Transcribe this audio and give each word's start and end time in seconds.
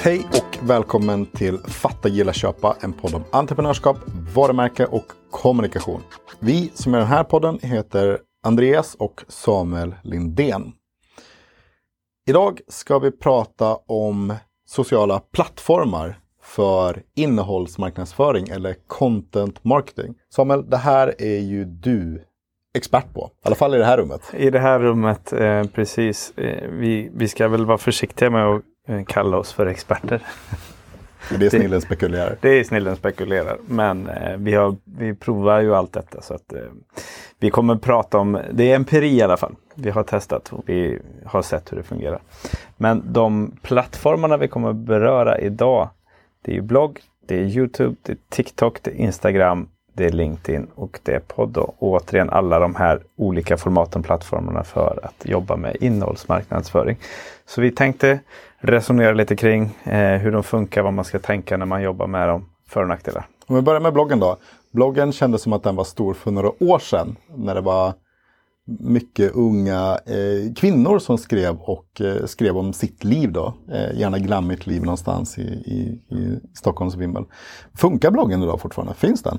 Hej 0.00 0.26
och 0.28 0.68
välkommen 0.68 1.26
till 1.26 1.58
Fatta, 1.58 2.08
gilla, 2.08 2.32
köpa. 2.32 2.76
En 2.80 2.92
podd 2.92 3.14
om 3.14 3.24
entreprenörskap, 3.32 3.96
varumärke 4.34 4.86
och 4.86 5.04
kommunikation. 5.30 6.00
Vi 6.40 6.70
som 6.74 6.92
gör 6.92 7.00
den 7.00 7.08
här 7.08 7.24
podden 7.24 7.58
heter 7.62 8.18
Andreas 8.42 8.94
och 8.94 9.24
Samuel 9.28 9.94
Lindén. 10.02 10.72
Idag 12.28 12.60
ska 12.68 12.98
vi 12.98 13.10
prata 13.10 13.76
om 13.86 14.34
sociala 14.66 15.20
plattformar 15.32 16.18
för 16.42 17.02
innehållsmarknadsföring 17.16 18.48
eller 18.48 18.74
content 18.86 19.64
marketing. 19.64 20.14
Samuel, 20.34 20.70
det 20.70 20.76
här 20.76 21.14
är 21.18 21.38
ju 21.38 21.64
du 21.64 22.24
expert 22.74 23.14
på. 23.14 23.30
I 23.34 23.46
alla 23.46 23.56
fall 23.56 23.74
i 23.74 23.78
det 23.78 23.84
här 23.84 23.98
rummet. 23.98 24.22
I 24.36 24.50
det 24.50 24.60
här 24.60 24.78
rummet, 24.78 25.32
eh, 25.32 25.64
precis. 25.64 26.32
Eh, 26.36 26.70
vi, 26.70 27.10
vi 27.14 27.28
ska 27.28 27.48
väl 27.48 27.66
vara 27.66 27.78
försiktiga 27.78 28.30
med 28.30 28.46
att 28.46 28.62
kalla 29.06 29.36
oss 29.36 29.52
för 29.52 29.66
experter. 29.66 30.22
Det 31.38 31.46
är 31.46 31.50
snillen 31.58 31.80
spekulerar. 31.80 32.36
Det 32.40 32.48
är 32.48 32.64
snillen 32.64 32.96
spekulerar. 32.96 33.58
Men 33.66 34.08
eh, 34.08 34.36
vi, 34.36 34.54
har, 34.54 34.76
vi 34.84 35.14
provar 35.14 35.60
ju 35.60 35.74
allt 35.74 35.92
detta. 35.92 36.22
så 36.22 36.34
att 36.34 36.52
eh, 36.52 36.60
Vi 37.38 37.50
kommer 37.50 37.76
prata 37.76 38.18
om, 38.18 38.40
det 38.52 38.70
är 38.70 38.76
empiri 38.76 39.08
i 39.08 39.22
alla 39.22 39.36
fall. 39.36 39.54
Vi 39.74 39.90
har 39.90 40.02
testat 40.02 40.52
och 40.52 40.62
vi 40.66 40.98
har 41.24 41.42
sett 41.42 41.72
hur 41.72 41.76
det 41.76 41.82
fungerar. 41.82 42.20
Men 42.76 43.02
de 43.12 43.52
plattformarna 43.62 44.36
vi 44.36 44.48
kommer 44.48 44.72
beröra 44.72 45.38
idag. 45.38 45.88
Det 46.42 46.56
är 46.56 46.60
blogg, 46.60 47.00
det 47.26 47.34
är 47.34 47.44
Youtube, 47.44 47.96
det 48.02 48.12
är 48.12 48.18
TikTok, 48.28 48.82
det 48.82 48.90
är 48.90 48.94
Instagram 48.94 49.68
det 49.98 50.06
är 50.06 50.12
LinkedIn 50.12 50.66
och 50.74 51.00
det 51.02 51.14
är 51.14 51.20
podd. 51.20 51.56
Och 51.56 51.76
återigen 51.78 52.30
alla 52.30 52.58
de 52.58 52.74
här 52.74 53.02
olika 53.16 53.56
formaten, 53.56 54.02
plattformarna 54.02 54.64
för 54.64 55.00
att 55.02 55.28
jobba 55.28 55.56
med 55.56 55.76
innehållsmarknadsföring. 55.80 56.96
Så 57.46 57.60
vi 57.60 57.70
tänkte 57.70 58.20
resonera 58.60 59.12
lite 59.12 59.36
kring 59.36 59.62
eh, 59.84 60.18
hur 60.20 60.32
de 60.32 60.42
funkar, 60.42 60.82
vad 60.82 60.92
man 60.92 61.04
ska 61.04 61.18
tänka 61.18 61.56
när 61.56 61.66
man 61.66 61.82
jobbar 61.82 62.06
med 62.06 62.28
dem, 62.28 62.48
för 62.68 62.82
och 62.82 62.88
nackdelar. 62.88 63.26
Om 63.46 63.56
vi 63.56 63.62
börjar 63.62 63.80
med 63.80 63.92
bloggen 63.92 64.20
då. 64.20 64.36
Bloggen 64.72 65.12
kändes 65.12 65.42
som 65.42 65.52
att 65.52 65.62
den 65.62 65.76
var 65.76 65.84
stor 65.84 66.14
för 66.14 66.30
några 66.30 66.64
år 66.64 66.78
sedan 66.78 67.16
när 67.36 67.54
det 67.54 67.60
var 67.60 67.92
mycket 68.78 69.32
unga 69.32 69.98
eh, 70.06 70.54
kvinnor 70.56 70.98
som 70.98 71.18
skrev 71.18 71.56
och 71.56 72.00
eh, 72.00 72.26
skrev 72.26 72.56
om 72.56 72.72
sitt 72.72 73.04
liv 73.04 73.32
då. 73.32 73.54
Eh, 73.72 73.98
gärna 73.98 74.18
glammigt 74.18 74.66
liv 74.66 74.82
någonstans 74.82 75.38
i, 75.38 75.42
i, 75.42 76.00
i 76.16 76.40
Stockholms 76.54 76.96
vimmel. 76.96 77.24
Funkar 77.74 78.10
bloggen 78.10 78.42
idag 78.42 78.60
fortfarande? 78.60 78.94
Finns 78.94 79.22
den? 79.22 79.38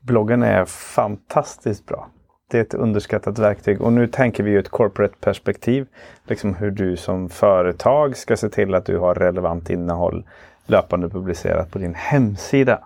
Bloggen 0.00 0.42
är 0.42 0.64
fantastiskt 0.64 1.86
bra. 1.86 2.08
Det 2.50 2.58
är 2.58 2.62
ett 2.62 2.74
underskattat 2.74 3.38
verktyg 3.38 3.82
och 3.82 3.92
nu 3.92 4.06
tänker 4.06 4.42
vi 4.42 4.50
ju 4.50 4.58
ett 4.58 4.68
corporate 4.68 5.14
perspektiv. 5.20 5.86
Liksom 6.26 6.54
hur 6.54 6.70
du 6.70 6.96
som 6.96 7.28
företag 7.28 8.16
ska 8.16 8.36
se 8.36 8.48
till 8.48 8.74
att 8.74 8.86
du 8.86 8.98
har 8.98 9.14
relevant 9.14 9.70
innehåll 9.70 10.24
löpande 10.66 11.08
publicerat 11.08 11.70
på 11.70 11.78
din 11.78 11.94
hemsida. 11.94 12.80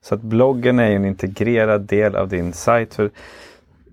Så 0.00 0.14
att 0.14 0.20
bloggen 0.20 0.78
är 0.78 0.90
en 0.90 1.04
integrerad 1.04 1.80
del 1.80 2.16
av 2.16 2.28
din 2.28 2.52
sajt. 2.52 2.94
För 2.94 3.10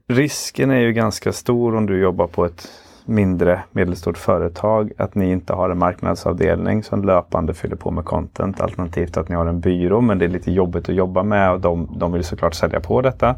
risken 0.08 0.72
är 0.72 0.80
ju 0.80 0.94
ganska 0.94 1.34
stor 1.34 1.76
om 1.76 1.86
du 1.86 2.00
jobbar 2.00 2.28
på 2.28 2.46
ett 2.46 2.68
mindre 3.06 3.64
medelstort 3.72 4.18
företag 4.18 4.92
att 4.98 5.16
ni 5.16 5.32
inte 5.32 5.54
har 5.54 5.70
en 5.70 5.78
marknadsavdelning 5.78 6.84
som 6.84 7.04
löpande 7.04 7.54
fyller 7.54 7.76
på 7.76 7.92
med 7.92 8.06
content. 8.06 8.62
Alternativt 8.62 9.18
att 9.18 9.30
ni 9.30 9.36
har 9.36 9.46
en 9.46 9.60
byrå 9.60 10.02
men 10.02 10.18
det 10.18 10.26
är 10.26 10.30
lite 10.30 10.52
jobbigt 10.52 10.90
att 10.90 10.96
jobba 10.96 11.24
med 11.24 11.52
och 11.52 11.60
de, 11.60 11.96
de 11.98 12.12
vill 12.12 12.24
såklart 12.24 12.54
sälja 12.54 12.80
på 12.80 13.02
detta. 13.02 13.36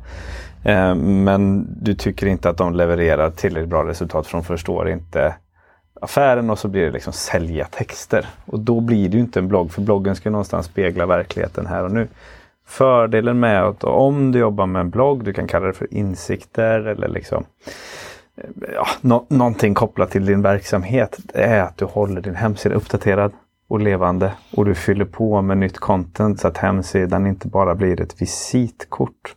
Eh, 0.63 0.95
men 0.95 1.67
du 1.81 1.93
tycker 1.93 2.27
inte 2.27 2.49
att 2.49 2.57
de 2.57 2.73
levererar 2.73 3.29
tillräckligt 3.29 3.69
bra 3.69 3.87
resultat 3.87 4.27
för 4.27 4.37
de 4.37 4.43
förstår 4.43 4.89
inte 4.89 5.35
affären 6.01 6.49
och 6.49 6.59
så 6.59 6.67
blir 6.67 6.85
det 6.85 6.91
liksom 6.91 7.13
sälja 7.13 7.65
texter. 7.65 8.25
Och 8.45 8.59
då 8.59 8.79
blir 8.79 9.09
det 9.09 9.17
ju 9.17 9.23
inte 9.23 9.39
en 9.39 9.47
blogg 9.47 9.71
för 9.71 9.81
bloggen 9.81 10.15
ska 10.15 10.29
någonstans 10.29 10.65
spegla 10.65 11.05
verkligheten 11.05 11.65
här 11.65 11.83
och 11.83 11.91
nu. 11.91 12.07
Fördelen 12.67 13.39
med 13.39 13.63
att 13.63 13.83
om 13.83 14.31
du 14.31 14.39
jobbar 14.39 14.65
med 14.65 14.79
en 14.79 14.89
blogg, 14.89 15.23
du 15.23 15.33
kan 15.33 15.47
kalla 15.47 15.67
det 15.67 15.73
för 15.73 15.93
insikter 15.93 16.79
eller 16.79 17.07
liksom 17.07 17.45
ja, 18.73 18.87
no 19.01 19.25
någonting 19.29 19.73
kopplat 19.73 20.11
till 20.11 20.25
din 20.25 20.41
verksamhet, 20.41 21.19
är 21.33 21.61
att 21.61 21.77
du 21.77 21.85
håller 21.85 22.21
din 22.21 22.35
hemsida 22.35 22.75
uppdaterad 22.75 23.31
och 23.67 23.79
levande 23.79 24.33
och 24.55 24.65
du 24.65 24.75
fyller 24.75 25.05
på 25.05 25.41
med 25.41 25.57
nytt 25.57 25.79
content 25.79 26.39
så 26.39 26.47
att 26.47 26.57
hemsidan 26.57 27.27
inte 27.27 27.47
bara 27.47 27.75
blir 27.75 28.01
ett 28.01 28.21
visitkort. 28.21 29.35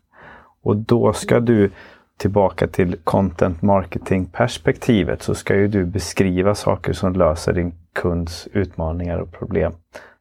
Och 0.63 0.77
då 0.77 1.13
ska 1.13 1.41
du 1.41 1.71
tillbaka 2.17 2.67
till 2.67 2.97
content 3.05 3.63
marketing 3.63 4.27
perspektivet 4.27 5.23
så 5.23 5.35
ska 5.35 5.57
ju 5.57 5.69
du 5.69 5.85
beskriva 5.85 6.55
saker 6.55 6.93
som 6.93 7.13
löser 7.13 7.53
din 7.53 7.75
kunds 7.93 8.49
utmaningar 8.53 9.19
och 9.19 9.33
problem. 9.33 9.73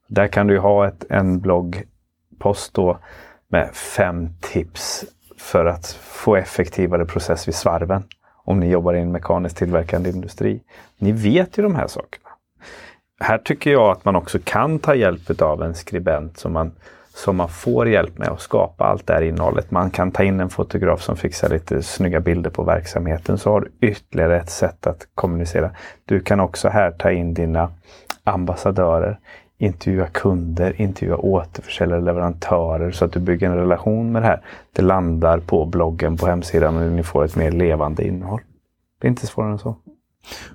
Där 0.07 0.28
kan 0.28 0.47
du 0.47 0.59
ha 0.59 0.88
ett, 0.88 1.06
en 1.09 1.40
bloggpost 1.40 2.73
då 2.73 3.00
med 3.47 3.69
fem 3.73 4.29
tips 4.41 5.06
för 5.38 5.66
att 5.66 5.88
få 6.01 6.35
effektivare 6.35 7.06
process 7.06 7.47
vid 7.47 7.56
svarven. 7.56 8.03
Om 8.49 8.59
ni 8.59 8.69
jobbar 8.69 8.93
i 8.93 8.99
en 8.99 9.11
mekaniskt 9.11 9.57
tillverkande 9.57 10.09
industri. 10.09 10.61
Ni 10.97 11.11
vet 11.11 11.57
ju 11.57 11.63
de 11.63 11.75
här 11.75 11.87
sakerna. 11.87 12.29
Här 13.19 13.37
tycker 13.37 13.71
jag 13.71 13.91
att 13.91 14.05
man 14.05 14.15
också 14.15 14.39
kan 14.43 14.79
ta 14.79 14.95
hjälp 14.95 15.41
av 15.41 15.63
en 15.63 15.75
skribent 15.75 16.37
som 16.37 16.53
man, 16.53 16.71
som 17.13 17.35
man 17.35 17.49
får 17.49 17.89
hjälp 17.89 18.17
med 18.17 18.27
att 18.27 18.41
skapa 18.41 18.83
allt 18.83 19.07
det 19.07 19.13
här 19.13 19.21
innehållet. 19.21 19.71
Man 19.71 19.91
kan 19.91 20.11
ta 20.11 20.23
in 20.23 20.39
en 20.39 20.49
fotograf 20.49 21.01
som 21.01 21.15
fixar 21.17 21.49
lite 21.49 21.83
snygga 21.83 22.19
bilder 22.19 22.49
på 22.49 22.63
verksamheten 22.63 23.37
så 23.37 23.51
har 23.51 23.61
du 23.61 23.87
ytterligare 23.87 24.37
ett 24.37 24.49
sätt 24.49 24.87
att 24.87 25.07
kommunicera. 25.16 25.71
Du 26.05 26.19
kan 26.19 26.39
också 26.39 26.69
här 26.69 26.91
ta 26.91 27.11
in 27.11 27.33
dina 27.33 27.71
ambassadörer 28.23 29.19
intervjua 29.59 30.08
kunder, 30.08 30.81
intervjua 30.81 31.18
återförsäljare, 31.18 32.02
leverantörer 32.02 32.92
så 32.92 33.06
att 33.06 33.12
du 33.12 33.20
bygger 33.20 33.50
en 33.50 33.58
relation 33.58 34.12
med 34.12 34.22
det 34.22 34.28
här. 34.28 34.42
Det 34.75 34.81
landar 34.81 35.40
på 35.40 35.66
bloggen 35.66 36.18
på 36.18 36.28
hemsidan 36.28 36.78
och 36.78 36.92
ni 36.92 37.03
får 37.03 37.25
ett 37.25 37.36
mer 37.36 37.52
levande 37.52 38.08
innehåll. 38.08 38.42
Det 39.02 39.08
är 39.08 39.09
inte 39.09 39.28
svårare 39.28 39.52
än 39.52 39.59
så. 39.59 39.75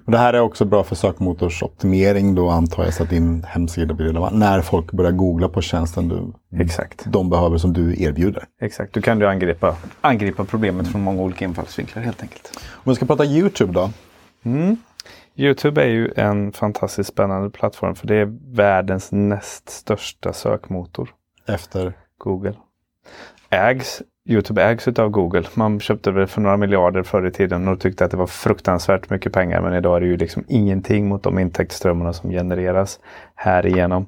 Och 0.04 0.12
det 0.12 0.18
här 0.18 0.34
är 0.34 0.40
också 0.40 0.64
bra 0.64 0.84
för 0.84 0.94
sökmotorsoptimering 0.94 2.34
då 2.34 2.50
antar 2.50 2.84
jag 2.84 2.94
så 2.94 3.02
att 3.02 3.10
din 3.10 3.44
hemsida 3.48 3.94
blir 3.94 4.06
relevant. 4.06 4.34
När 4.34 4.60
folk 4.60 4.92
börjar 4.92 5.12
googla 5.12 5.48
på 5.48 5.60
tjänsten 5.60 6.08
du, 6.08 6.32
Exakt. 6.62 7.04
de 7.06 7.30
behöver 7.30 7.58
som 7.58 7.72
du 7.72 8.02
erbjuder. 8.02 8.44
Exakt, 8.60 8.94
du 8.94 9.02
kan 9.02 9.18
du 9.18 9.28
angripa, 9.28 9.76
angripa 10.00 10.44
problemet 10.44 10.88
från 10.88 11.00
många 11.02 11.22
olika 11.22 11.44
infallsvinklar 11.44 12.02
helt 12.02 12.22
enkelt. 12.22 12.60
Om 12.72 12.90
vi 12.90 12.94
ska 12.94 13.06
prata 13.06 13.24
YouTube 13.24 13.72
då. 13.72 13.90
Mm. 14.42 14.76
Youtube 15.36 15.82
är 15.82 15.88
ju 15.88 16.12
en 16.16 16.52
fantastiskt 16.52 17.10
spännande 17.10 17.50
plattform 17.50 17.94
för 17.94 18.06
det 18.06 18.14
är 18.14 18.38
världens 18.54 19.12
näst 19.12 19.68
största 19.68 20.32
sökmotor. 20.32 21.08
Efter? 21.46 21.92
Google. 22.18 22.54
Ägs, 23.50 24.02
Youtube 24.28 24.62
ägs 24.62 24.88
av 24.88 25.10
Google. 25.10 25.44
Man 25.54 25.80
köpte 25.80 26.10
det 26.10 26.26
för 26.26 26.40
några 26.40 26.56
miljarder 26.56 27.02
förr 27.02 27.26
i 27.26 27.30
tiden 27.30 27.68
och 27.68 27.80
tyckte 27.80 28.04
att 28.04 28.10
det 28.10 28.16
var 28.16 28.26
fruktansvärt 28.26 29.10
mycket 29.10 29.32
pengar. 29.32 29.60
Men 29.60 29.74
idag 29.74 29.96
är 29.96 30.00
det 30.00 30.06
ju 30.06 30.16
liksom 30.16 30.44
ingenting 30.48 31.08
mot 31.08 31.22
de 31.22 31.38
intäktsströmmarna 31.38 32.12
som 32.12 32.30
genereras 32.30 33.00
här 33.34 33.66
igenom. 33.66 34.06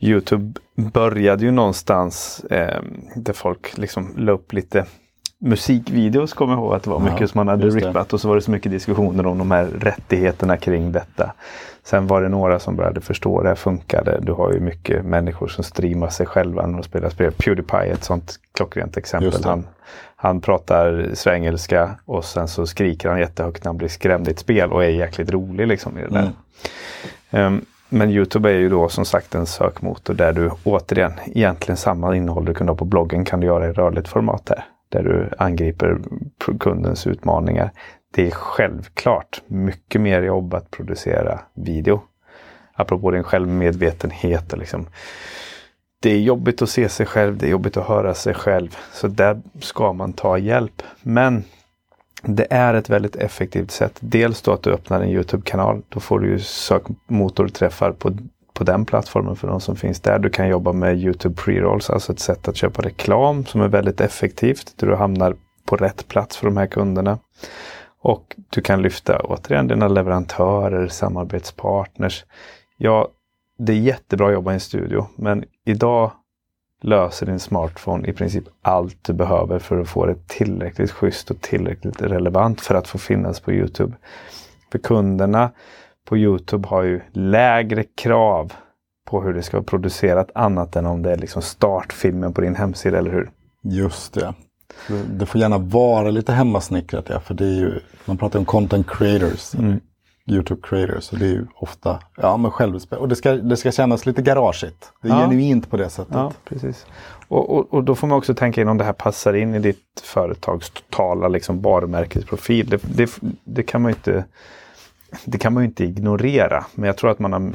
Youtube 0.00 0.60
började 0.74 1.44
ju 1.44 1.50
någonstans 1.50 2.44
eh, 2.50 2.82
där 3.16 3.32
folk 3.32 3.78
liksom 3.78 4.12
la 4.16 4.32
upp 4.32 4.52
lite 4.52 4.86
musikvideos 5.40 6.32
kommer 6.32 6.52
jag 6.52 6.60
ihåg 6.60 6.74
att 6.74 6.82
det 6.82 6.90
var 6.90 7.00
mycket 7.00 7.20
ja, 7.20 7.28
som 7.28 7.38
man 7.38 7.48
hade 7.48 7.68
rippat 7.68 8.12
och 8.12 8.20
så 8.20 8.28
var 8.28 8.34
det 8.34 8.42
så 8.42 8.50
mycket 8.50 8.72
diskussioner 8.72 9.26
om 9.26 9.38
de 9.38 9.50
här 9.50 9.64
rättigheterna 9.64 10.56
kring 10.56 10.92
detta. 10.92 11.32
Sen 11.84 12.06
var 12.06 12.22
det 12.22 12.28
några 12.28 12.58
som 12.58 12.76
började 12.76 13.00
förstå 13.00 13.42
det 13.42 13.48
här 13.48 13.56
funkade. 13.56 14.18
Du 14.22 14.32
har 14.32 14.52
ju 14.52 14.60
mycket 14.60 15.04
människor 15.04 15.48
som 15.48 15.64
streamar 15.64 16.08
sig 16.08 16.26
själva 16.26 16.66
när 16.66 16.72
de 16.72 16.82
spelar 16.82 17.10
spel. 17.10 17.32
Pewdiepie 17.32 17.78
är 17.78 17.92
ett 17.92 18.04
sånt 18.04 18.34
klockrent 18.54 18.96
exempel. 18.96 19.44
Han, 19.44 19.66
han 20.16 20.40
pratar 20.40 21.10
svengelska 21.14 21.90
och 22.04 22.24
sen 22.24 22.48
så 22.48 22.66
skriker 22.66 23.08
han 23.08 23.18
jättehögt 23.18 23.64
när 23.64 23.68
han 23.68 23.78
blir 23.78 23.88
skrämd 23.88 24.28
i 24.28 24.30
ett 24.30 24.38
spel 24.38 24.72
och 24.72 24.84
är 24.84 24.88
jäkligt 24.88 25.30
rolig 25.30 25.66
liksom 25.66 25.98
i 25.98 26.02
det 26.02 26.08
där. 26.08 26.30
Mm. 27.30 27.54
Um, 27.54 27.64
men 27.88 28.10
Youtube 28.10 28.50
är 28.50 28.54
ju 28.54 28.68
då 28.68 28.88
som 28.88 29.04
sagt 29.04 29.34
en 29.34 29.46
sökmotor 29.46 30.14
där 30.14 30.32
du 30.32 30.50
återigen 30.64 31.12
egentligen 31.26 31.76
samma 31.76 32.16
innehåll 32.16 32.44
du 32.44 32.54
kunde 32.54 32.72
ha 32.72 32.76
på 32.76 32.84
bloggen 32.84 33.24
kan 33.24 33.40
du 33.40 33.46
göra 33.46 33.68
i 33.68 33.72
rörligt 33.72 34.08
format 34.08 34.46
där 34.46 34.64
där 34.88 35.02
du 35.02 35.30
angriper 35.38 35.98
kundens 36.60 37.06
utmaningar. 37.06 37.70
Det 38.14 38.26
är 38.26 38.30
självklart 38.30 39.42
mycket 39.46 40.00
mer 40.00 40.22
jobb 40.22 40.54
att 40.54 40.70
producera 40.70 41.40
video. 41.54 42.02
Apropå 42.72 43.10
din 43.10 43.22
självmedvetenhet. 43.22 44.58
Liksom. 44.58 44.86
Det 46.00 46.10
är 46.10 46.18
jobbigt 46.18 46.62
att 46.62 46.70
se 46.70 46.88
sig 46.88 47.06
själv, 47.06 47.36
det 47.36 47.46
är 47.46 47.50
jobbigt 47.50 47.76
att 47.76 47.86
höra 47.86 48.14
sig 48.14 48.34
själv. 48.34 48.76
Så 48.92 49.08
där 49.08 49.42
ska 49.60 49.92
man 49.92 50.12
ta 50.12 50.38
hjälp. 50.38 50.82
Men 51.02 51.44
det 52.22 52.46
är 52.50 52.74
ett 52.74 52.90
väldigt 52.90 53.16
effektivt 53.16 53.70
sätt. 53.70 53.96
Dels 54.00 54.42
då 54.42 54.52
att 54.52 54.62
du 54.62 54.72
öppnar 54.72 55.00
en 55.00 55.08
Youtube-kanal. 55.08 55.82
Då 55.88 56.00
får 56.00 56.20
du 56.20 56.28
ju 56.28 56.38
sökmotorträffar 56.38 57.92
på 57.92 58.16
på 58.56 58.64
den 58.64 58.84
plattformen 58.84 59.36
för 59.36 59.48
de 59.48 59.60
som 59.60 59.76
finns 59.76 60.00
där. 60.00 60.18
Du 60.18 60.30
kan 60.30 60.48
jobba 60.48 60.72
med 60.72 60.98
Youtube 60.98 61.34
pre-rolls, 61.34 61.90
alltså 61.90 62.12
ett 62.12 62.20
sätt 62.20 62.48
att 62.48 62.56
köpa 62.56 62.82
reklam 62.82 63.46
som 63.46 63.60
är 63.60 63.68
väldigt 63.68 64.00
effektivt. 64.00 64.72
Där 64.76 64.86
du 64.86 64.94
hamnar 64.94 65.36
på 65.64 65.76
rätt 65.76 66.08
plats 66.08 66.36
för 66.36 66.46
de 66.46 66.56
här 66.56 66.66
kunderna. 66.66 67.18
Och 68.00 68.36
du 68.50 68.60
kan 68.60 68.82
lyfta 68.82 69.20
återigen 69.20 69.68
dina 69.68 69.88
leverantörer, 69.88 70.88
samarbetspartners. 70.88 72.24
Ja, 72.76 73.08
det 73.58 73.72
är 73.72 73.76
jättebra 73.76 74.26
att 74.26 74.32
jobba 74.32 74.50
i 74.50 74.54
en 74.54 74.60
studio, 74.60 75.06
men 75.16 75.44
idag 75.64 76.10
löser 76.82 77.26
din 77.26 77.38
smartphone 77.38 78.08
i 78.08 78.12
princip 78.12 78.44
allt 78.62 79.04
du 79.04 79.12
behöver 79.12 79.58
för 79.58 79.80
att 79.80 79.88
få 79.88 80.06
det 80.06 80.28
tillräckligt 80.28 80.90
schysst 80.90 81.30
och 81.30 81.40
tillräckligt 81.40 82.02
relevant 82.02 82.60
för 82.60 82.74
att 82.74 82.88
få 82.88 82.98
finnas 82.98 83.40
på 83.40 83.52
Youtube. 83.52 83.92
För 84.72 84.78
kunderna 84.78 85.50
på 86.08 86.16
Youtube 86.16 86.68
har 86.68 86.82
ju 86.82 87.00
lägre 87.12 87.84
krav 87.84 88.52
på 89.06 89.22
hur 89.22 89.34
det 89.34 89.42
ska 89.42 89.56
vara 89.56 89.64
producerat 89.64 90.30
annat 90.34 90.76
än 90.76 90.86
om 90.86 91.02
det 91.02 91.12
är 91.12 91.16
liksom 91.16 91.42
startfilmen 91.42 92.32
på 92.32 92.40
din 92.40 92.56
hemsida, 92.56 92.98
eller 92.98 93.10
hur? 93.10 93.30
Just 93.62 94.14
det. 94.14 94.34
Det 95.10 95.26
får 95.26 95.40
gärna 95.40 95.58
vara 95.58 96.10
lite 96.10 96.32
hemmasnickrat, 96.32 97.06
ja, 97.08 97.20
för 97.20 97.34
det 97.34 97.44
är 97.44 97.56
ju, 97.56 97.80
man 98.04 98.16
pratar 98.16 98.38
om 98.38 98.44
content 98.44 98.86
creators. 98.90 99.54
Mm. 99.54 99.80
Youtube 100.28 100.60
creators. 100.62 101.12
Och 101.12 101.18
det 101.18 101.24
är 101.24 101.30
ju 101.30 101.46
ofta 101.54 102.00
ja, 102.16 102.36
men 102.36 102.50
självrespekt. 102.50 103.00
Och 103.00 103.08
det 103.08 103.16
ska, 103.16 103.32
det 103.32 103.56
ska 103.56 103.72
kännas 103.72 104.06
lite 104.06 104.22
garageigt. 104.22 104.92
Det 105.02 105.08
är 105.08 105.12
ja. 105.12 105.20
genuint 105.20 105.70
på 105.70 105.76
det 105.76 105.88
sättet. 105.88 106.14
Ja, 106.14 106.32
precis. 106.44 106.86
Och, 107.28 107.50
och, 107.50 107.74
och, 107.74 107.84
då 107.84 107.94
får 107.94 108.06
man 108.06 108.18
också 108.18 108.34
tänka 108.34 108.60
in 108.60 108.68
om 108.68 108.78
det 108.78 108.84
här 108.84 108.92
passar 108.92 109.34
in 109.34 109.54
i 109.54 109.58
ditt 109.58 110.02
företags 110.02 110.70
totala 110.70 111.28
liksom, 111.28 111.62
varumärkesprofil. 111.62 112.68
Det, 112.68 112.82
det, 112.82 113.10
det, 113.44 113.62
kan 113.62 113.82
man 113.82 113.90
ju 113.90 113.96
inte 113.96 114.24
det 115.24 115.38
kan 115.38 115.52
man 115.54 115.62
ju 115.62 115.66
inte 115.66 115.84
ignorera. 115.84 116.64
Men 116.74 116.86
jag 116.86 116.96
tror 116.96 117.10
att 117.10 117.18
man 117.18 117.32
har 117.32 117.52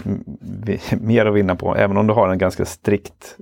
mer 0.96 1.26
att 1.26 1.34
vinna 1.34 1.56
på, 1.56 1.76
även 1.76 1.98
om 1.98 2.08
du 2.08 2.14
har 2.14 2.30
en 2.30 2.38
ganska 2.38 2.66
strikt 2.66 3.38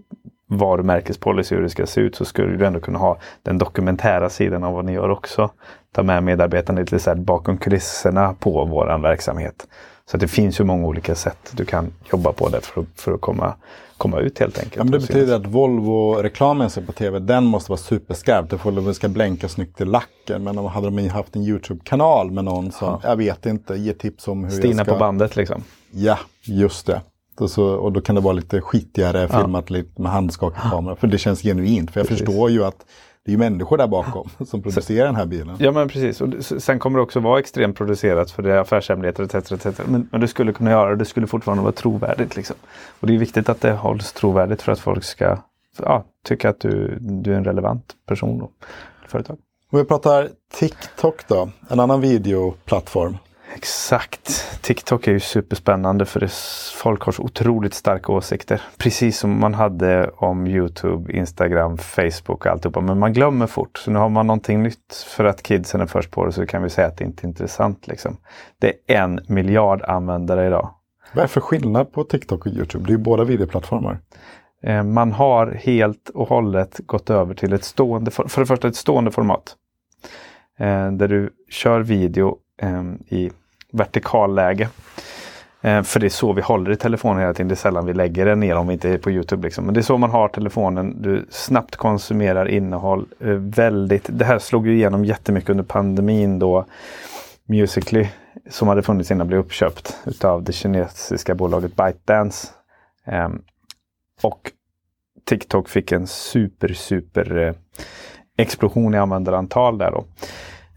varumärkespolicy 0.48 1.56
hur 1.56 1.62
det 1.62 1.70
ska 1.70 1.86
se 1.86 2.02
ut 2.02 2.16
så 2.16 2.26
skulle 2.26 2.58
du 2.58 2.66
ändå 2.66 2.80
kunna 2.80 3.00
ha 3.00 3.18
den 3.44 3.58
dokumentära 3.58 4.30
sidan 4.30 4.64
av 4.64 4.74
vad 4.74 4.86
ni 4.86 4.92
gör 4.92 5.10
också. 5.10 5.50
Ta 5.92 6.04
med 6.04 6.24
medarbetarna 6.24 6.80
lite 6.80 7.00
så 7.00 7.16
bakom 7.16 7.58
kulisserna 7.58 8.34
på 8.40 8.66
våran 8.66 9.02
verksamhet. 9.02 9.68
Så 10.12 10.18
det 10.18 10.28
finns 10.28 10.60
ju 10.60 10.64
många 10.64 10.88
olika 10.88 11.16
sätt 11.16 11.52
du 11.52 11.66
kan 11.66 11.94
jobba 12.12 12.34
på 12.34 12.50
det 12.50 12.62
för, 12.62 12.86
för 12.96 13.14
att 13.14 13.22
komma, 13.22 13.54
komma 13.98 14.20
ut 14.20 14.40
helt 14.40 14.58
enkelt. 14.58 14.76
Ja, 14.76 14.84
men 14.84 14.92
det 14.92 15.00
betyder 15.00 15.36
att 15.36 15.46
Volvo-reklamen 15.46 16.70
som 16.70 16.86
på 16.86 16.92
tv, 16.92 17.20
den 17.20 17.46
måste 17.46 17.72
vara 17.72 17.80
superskarp. 17.80 18.50
Det 18.86 18.94
ska 18.94 19.10
blänka 19.10 19.50
snyggt 19.50 19.82
i 19.82 19.86
lacken. 19.86 20.44
Men 20.44 20.58
om 20.58 20.66
hade 20.66 20.90
de 20.90 21.08
haft 21.08 21.36
en 21.36 21.42
YouTube-kanal 21.42 22.32
med 22.32 22.44
någon 22.44 22.72
som, 22.72 22.88
ja. 22.88 23.10
jag 23.10 23.16
vet 23.16 23.46
inte, 23.46 23.76
ger 23.76 23.94
tips 23.94 24.28
om 24.28 24.44
hur 24.44 24.52
Stina 24.52 24.76
jag 24.78 24.86
ska... 24.86 24.94
på 24.94 25.00
bandet 25.00 25.36
liksom. 25.36 25.64
Ja, 25.92 26.20
just 26.44 26.86
det. 26.86 27.02
Och, 27.40 27.50
så, 27.50 27.66
och 27.66 27.92
då 27.92 28.02
kan 28.02 28.16
det 28.16 28.22
vara 28.22 28.34
lite 28.34 28.62
skitigare 28.62 29.28
ja. 29.32 29.40
filmat 29.40 29.70
lite 29.70 30.02
med 30.02 30.12
handskakad 30.12 30.72
kamera. 30.72 30.96
För 30.96 31.08
det 31.08 31.18
känns 31.18 31.42
genuint. 31.42 31.92
För 31.92 32.00
jag 32.00 32.08
precis. 32.08 32.26
förstår 32.26 32.50
ju 32.50 32.66
att 32.66 32.86
det 33.26 33.34
är 33.34 33.38
människor 33.38 33.78
där 33.78 33.88
bakom 33.88 34.30
som 34.46 34.62
producerar 34.62 35.06
den 35.06 35.16
här 35.16 35.26
bilen. 35.26 35.56
Ja 35.60 35.72
men 35.72 35.88
precis. 35.88 36.22
Och 36.22 36.34
sen 36.44 36.80
kommer 36.80 37.00
det 37.00 37.04
också 37.04 37.20
vara 37.20 37.40
extremt 37.40 37.78
producerat 37.78 38.32
för 38.32 38.44
det 38.44 38.54
är 38.54 38.58
affärshemligheter 38.58 39.24
etc. 39.24 39.52
etc. 39.52 39.80
Men, 39.88 40.10
men 40.12 40.22
du 40.22 40.28
skulle 40.28 40.54
kunna 40.54 40.72
göra 40.72 40.90
det, 40.90 40.96
det 40.96 41.06
skulle 41.06 41.28
fortfarande 41.28 41.64
vara 41.64 41.74
trovärdigt. 41.74 42.36
Liksom. 42.36 42.56
Och 43.00 43.08
det 43.08 43.16
är 43.16 43.18
viktigt 43.18 43.50
att 43.50 43.62
det 43.62 43.72
hålls 43.72 44.14
trovärdigt 44.14 44.62
för 44.62 44.72
att 44.72 44.80
folk 44.80 45.04
ska 45.04 45.38
ja, 45.78 46.06
tycka 46.26 46.50
att 46.50 46.60
du, 46.60 46.98
du 47.00 47.34
är 47.34 47.38
en 47.38 47.46
relevant 47.46 47.96
person 48.08 48.42
och 48.42 48.52
företag. 49.08 49.38
Om 49.72 49.80
vi 49.80 49.86
pratar 49.86 50.30
TikTok 50.54 51.28
då, 51.28 51.50
en 51.70 51.80
annan 51.80 52.02
videoplattform. 52.02 53.18
Exakt. 53.56 54.62
TikTok 54.62 55.08
är 55.08 55.12
ju 55.12 55.20
superspännande 55.20 56.06
för 56.06 56.20
det, 56.20 56.32
folk 56.76 57.04
har 57.04 57.12
så 57.12 57.24
otroligt 57.24 57.74
starka 57.74 58.12
åsikter. 58.12 58.62
Precis 58.78 59.20
som 59.20 59.40
man 59.40 59.54
hade 59.54 60.10
om 60.10 60.48
Youtube, 60.48 61.14
Instagram, 61.14 61.78
Facebook 61.78 62.46
och 62.46 62.48
alltihopa. 62.48 62.82
Men 62.82 63.00
man 63.00 63.14
glömmer 63.14 63.48
fort. 63.48 63.78
Så 63.78 63.92
nu 63.92 64.00
har 64.00 64.10
man 64.10 64.28
någonting 64.28 64.64
nytt 64.64 65.06
för 65.08 65.26
att 65.26 65.44
kidsen 65.44 65.82
är 65.82 65.86
först 65.86 66.12
på 66.12 66.26
det 66.26 66.32
så 66.32 66.46
kan 66.46 66.64
vi 66.64 66.70
säga 66.70 66.88
att 66.88 66.98
det 66.98 67.04
inte 67.04 67.26
är 67.26 67.28
intressant. 67.28 67.88
Liksom. 67.88 68.18
Det 68.60 68.74
är 68.88 69.02
en 69.02 69.20
miljard 69.28 69.82
användare 69.82 70.48
idag. 70.48 70.74
Vad 71.14 71.24
är 71.24 71.28
för 71.28 71.42
skillnad 71.42 71.92
på 71.92 72.04
TikTok 72.04 72.46
och 72.46 72.52
Youtube? 72.52 72.86
Det 72.86 72.90
är 72.90 72.98
ju 72.98 73.04
båda 73.04 73.24
videoplattformar. 73.24 74.00
Eh, 74.64 74.84
man 74.84 75.12
har 75.12 75.48
helt 75.52 76.10
och 76.10 76.28
hållet 76.28 76.80
gått 76.86 77.10
över 77.10 77.34
till 77.34 77.54
ett 77.54 77.64
stående, 77.64 78.12
för 78.12 78.42
det 78.42 78.46
första 78.46 78.68
ett 78.68 78.76
stående 78.76 79.12
format. 79.12 79.56
Eh, 80.60 80.92
där 80.92 81.08
du 81.08 81.30
kör 81.50 81.82
video 81.82 82.38
Ehm, 82.62 82.98
i 83.08 83.32
vertikalläge. 83.72 84.70
Eh, 85.62 85.84
för 85.84 86.00
det 86.00 86.08
är 86.08 86.10
så 86.10 86.34
vi 86.34 86.42
håller 86.42 86.72
i 86.72 86.76
telefonen 86.76 87.20
hela 87.20 87.34
tiden. 87.34 87.48
Det 87.48 87.54
är 87.54 87.56
sällan 87.56 87.86
vi 87.86 87.94
lägger 87.94 88.26
den 88.26 88.40
ner 88.40 88.56
om 88.56 88.68
vi 88.68 88.74
inte 88.74 88.90
är 88.90 88.98
på 88.98 89.12
Youtube. 89.12 89.44
Liksom. 89.44 89.66
Men 89.66 89.74
det 89.74 89.80
är 89.80 89.82
så 89.82 89.98
man 89.98 90.10
har 90.10 90.28
telefonen. 90.28 91.02
Du 91.02 91.26
snabbt 91.30 91.76
konsumerar 91.76 92.50
innehåll. 92.50 93.06
Eh, 93.20 93.28
väldigt, 93.30 94.06
det 94.10 94.26
här 94.26 94.40
slog 94.40 94.68
ju 94.68 94.76
igenom 94.76 95.06
jättemycket 95.06 95.50
under 95.50 95.64
pandemin 95.64 96.40
då 96.40 96.66
Musically 97.46 98.08
som 98.50 98.68
hade 98.68 98.82
funnits 98.82 99.12
innan 99.12 99.28
blev 99.28 99.40
uppköpt 99.40 99.98
utav 100.06 100.44
det 100.44 100.54
kinesiska 100.54 101.36
bolaget 101.36 101.76
ByteDance. 101.76 102.48
Ehm, 103.06 103.42
och 104.22 104.52
TikTok 105.26 105.70
fick 105.70 105.92
en 105.92 106.08
super 106.08 106.74
super 106.74 107.38
eh, 107.38 107.54
explosion 108.38 108.94
i 108.94 108.98
användarantal 108.98 109.78
där 109.78 109.92
då. 109.92 110.06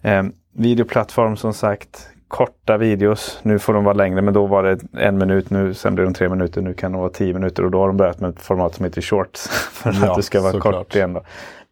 Ehm, 0.02 0.32
videoplattform 0.52 1.36
som 1.36 1.54
sagt. 1.54 2.08
Korta 2.32 2.76
videos. 2.76 3.40
Nu 3.42 3.58
får 3.58 3.74
de 3.74 3.84
vara 3.84 3.94
längre 3.94 4.22
men 4.22 4.34
då 4.34 4.46
var 4.46 4.62
det 4.62 4.78
en 4.92 5.18
minut. 5.18 5.50
Nu, 5.50 5.74
sen 5.74 5.94
blir 5.94 6.04
de 6.04 6.14
tre 6.14 6.28
minuter. 6.28 6.62
Nu 6.62 6.74
kan 6.74 6.92
de 6.92 7.00
vara 7.00 7.10
tio 7.10 7.34
minuter 7.34 7.64
och 7.64 7.70
då 7.70 7.80
har 7.80 7.86
de 7.86 7.96
börjat 7.96 8.20
med 8.20 8.30
ett 8.30 8.42
format 8.42 8.74
som 8.74 8.84
heter 8.84 9.02
shorts. 9.02 9.48
för 9.72 9.92
ja, 9.92 10.10
att 10.10 10.16
det 10.16 10.22
ska 10.22 10.40
vara 10.40 10.52
kort 10.52 10.62
klart. 10.62 10.94
igen. 10.94 11.12
Då. 11.12 11.22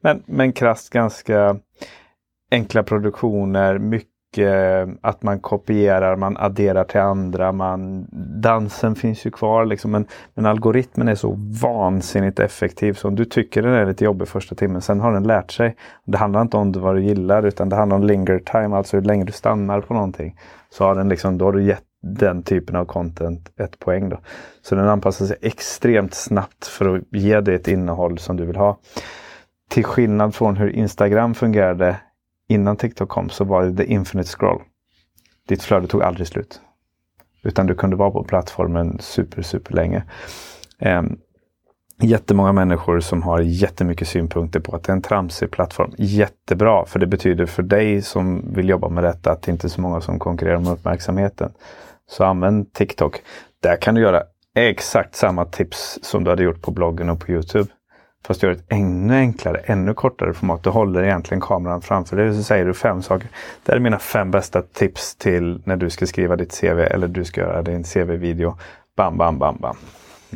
Men, 0.03 0.23
men 0.27 0.53
krasst 0.53 0.91
ganska 0.91 1.57
enkla 2.51 2.83
produktioner. 2.83 3.79
Mycket 3.79 4.10
Eh, 4.39 4.89
att 5.01 5.23
man 5.23 5.41
kopierar, 5.41 6.17
man 6.17 6.37
adderar 6.37 6.85
till 6.85 7.01
andra. 7.01 7.53
Man, 7.53 8.07
dansen 8.43 8.95
finns 8.95 9.27
ju 9.27 9.31
kvar 9.31 9.65
liksom, 9.65 9.91
men, 9.91 10.07
men 10.35 10.47
algoritmen 10.47 11.09
är 11.09 11.15
så 11.15 11.37
vansinnigt 11.63 12.41
effektiv. 12.41 12.93
Så 12.93 13.09
om 13.09 13.17
du 13.17 13.25
tycker 13.25 13.63
den 13.63 13.75
är 13.75 13.87
lite 13.87 14.05
jobbig 14.05 14.29
första 14.29 14.55
timmen, 14.55 14.83
sen 14.83 15.01
har 15.01 15.13
den 15.13 15.23
lärt 15.23 15.51
sig. 15.51 15.77
Det 16.05 16.19
handlar 16.19 16.43
inte 16.43 16.57
om 16.57 16.73
vad 16.73 16.95
du 16.95 17.03
gillar 17.03 17.47
utan 17.47 17.69
det 17.69 17.77
handlar 17.77 17.97
om 17.97 18.05
linger 18.05 18.39
time, 18.39 18.77
alltså 18.77 18.97
hur 18.97 19.05
länge 19.05 19.25
du 19.25 19.33
stannar 19.33 19.81
på 19.81 19.95
någonting. 19.95 20.37
Så 20.71 20.85
har 20.85 20.95
den 20.95 21.09
liksom, 21.09 21.39
då 21.39 21.45
har 21.45 21.53
du 21.53 21.63
gett 21.63 21.85
den 22.03 22.43
typen 22.43 22.77
av 22.77 22.85
content 22.85 23.51
ett 23.57 23.79
poäng. 23.79 24.09
Då. 24.09 24.21
Så 24.63 24.75
den 24.75 24.89
anpassar 24.89 25.27
sig 25.27 25.37
extremt 25.43 26.15
snabbt 26.15 26.67
för 26.67 26.97
att 26.97 27.03
ge 27.11 27.41
dig 27.41 27.55
ett 27.55 27.69
innehåll 27.69 28.19
som 28.19 28.37
du 28.37 28.47
vill 28.47 28.57
ha. 28.57 28.79
Till 29.71 29.85
skillnad 29.85 30.35
från 30.35 30.57
hur 30.57 30.71
Instagram 30.71 31.35
fungerade 31.35 31.97
innan 32.51 32.77
TikTok 32.77 33.09
kom 33.09 33.31
så 33.31 33.45
var 33.45 33.65
det 33.65 33.77
the 33.77 33.93
infinite 33.93 34.29
scroll. 34.29 34.63
Ditt 35.49 35.63
flöde 35.63 35.87
tog 35.87 36.03
aldrig 36.03 36.27
slut. 36.27 36.61
Utan 37.43 37.67
du 37.67 37.75
kunde 37.75 37.97
vara 37.97 38.11
på 38.11 38.25
plattformen 38.25 38.99
super, 39.01 39.43
super 39.43 39.75
länge. 39.75 40.03
Eh, 40.79 41.03
jättemånga 42.01 42.53
människor 42.53 43.01
som 43.01 43.23
har 43.23 43.41
jättemycket 43.41 44.09
synpunkter 44.09 44.61
på 44.61 44.77
att 44.77 44.85
det 44.85 44.93
är 44.93 44.97
en 44.97 45.03
tramsig 45.03 45.51
plattform. 45.51 45.95
Jättebra, 45.99 46.87
för 46.87 46.99
det 46.99 47.07
betyder 47.07 47.47
för 47.47 47.63
dig 47.63 48.03
som 48.03 48.55
vill 48.55 48.69
jobba 48.69 48.89
med 48.89 49.05
detta 49.05 49.33
att 49.33 49.43
det 49.43 49.53
inte 49.53 49.67
är 49.67 49.69
så 49.69 49.81
många 49.81 50.01
som 50.01 50.19
konkurrerar 50.19 50.57
om 50.57 50.67
uppmärksamheten. 50.67 51.53
Så 52.11 52.25
använd 52.25 52.73
TikTok. 52.73 53.23
Där 53.63 53.77
kan 53.77 53.95
du 53.95 54.01
göra 54.01 54.23
exakt 54.55 55.15
samma 55.15 55.45
tips 55.45 55.99
som 56.03 56.25
du 56.25 56.31
hade 56.31 56.43
gjort 56.43 56.63
på 56.63 56.71
bloggen 56.71 57.11
och 57.11 57.21
på 57.21 57.33
Youtube. 57.33 57.71
Fast 58.27 58.43
gör 58.43 58.51
ett 58.51 58.65
ännu 58.69 59.15
enklare, 59.15 59.59
ännu 59.65 59.95
kortare 59.95 60.35
format. 60.35 60.63
Du 60.63 60.71
håller 60.71 61.03
egentligen 61.03 61.41
kameran 61.41 61.83
framför 61.83 62.17
dig 62.17 62.29
och 62.29 62.35
så 62.35 62.43
säger 62.43 62.65
du 62.65 62.75
fem 62.75 63.03
saker. 63.03 63.29
Det 63.65 63.73
här 63.73 63.77
är 63.77 63.81
mina 63.81 63.99
fem 63.99 64.31
bästa 64.31 64.63
tips 64.63 65.17
till 65.17 65.63
när 65.65 65.77
du 65.77 65.91
ska 65.91 66.07
skriva 66.07 66.37
ditt 66.37 66.61
CV 66.61 66.81
eller 66.81 67.09
du 67.09 67.25
ska 67.25 67.41
göra 67.41 67.63
din 67.63 67.85
CV-video. 67.85 68.59
Bam, 68.97 69.17
bam, 69.19 69.39
bam, 69.39 69.57
bam. 69.61 69.77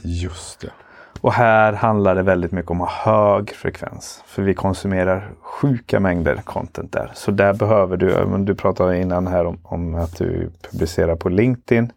Just 0.03 0.61
det. 0.61 0.71
Och 1.21 1.33
här 1.33 1.73
handlar 1.73 2.15
det 2.15 2.23
väldigt 2.23 2.53
mycket 2.53 2.71
om 2.71 2.81
att 2.81 2.91
ha 2.91 3.13
hög 3.13 3.51
frekvens. 3.51 4.23
För 4.27 4.43
vi 4.43 4.55
konsumerar 4.55 5.31
sjuka 5.41 6.01
mängder 6.01 6.37
content 6.37 6.93
där. 6.93 7.11
Så 7.15 7.31
där 7.31 7.55
behöver 7.55 7.97
du, 7.97 8.39
du 8.39 8.55
pratade 8.55 8.99
innan 8.99 9.27
här 9.27 9.45
om, 9.47 9.59
om 9.63 9.95
att 9.95 10.19
du 10.19 10.51
publicerar 10.71 11.17
på 11.17 11.29
LinkedIn. 11.29 11.93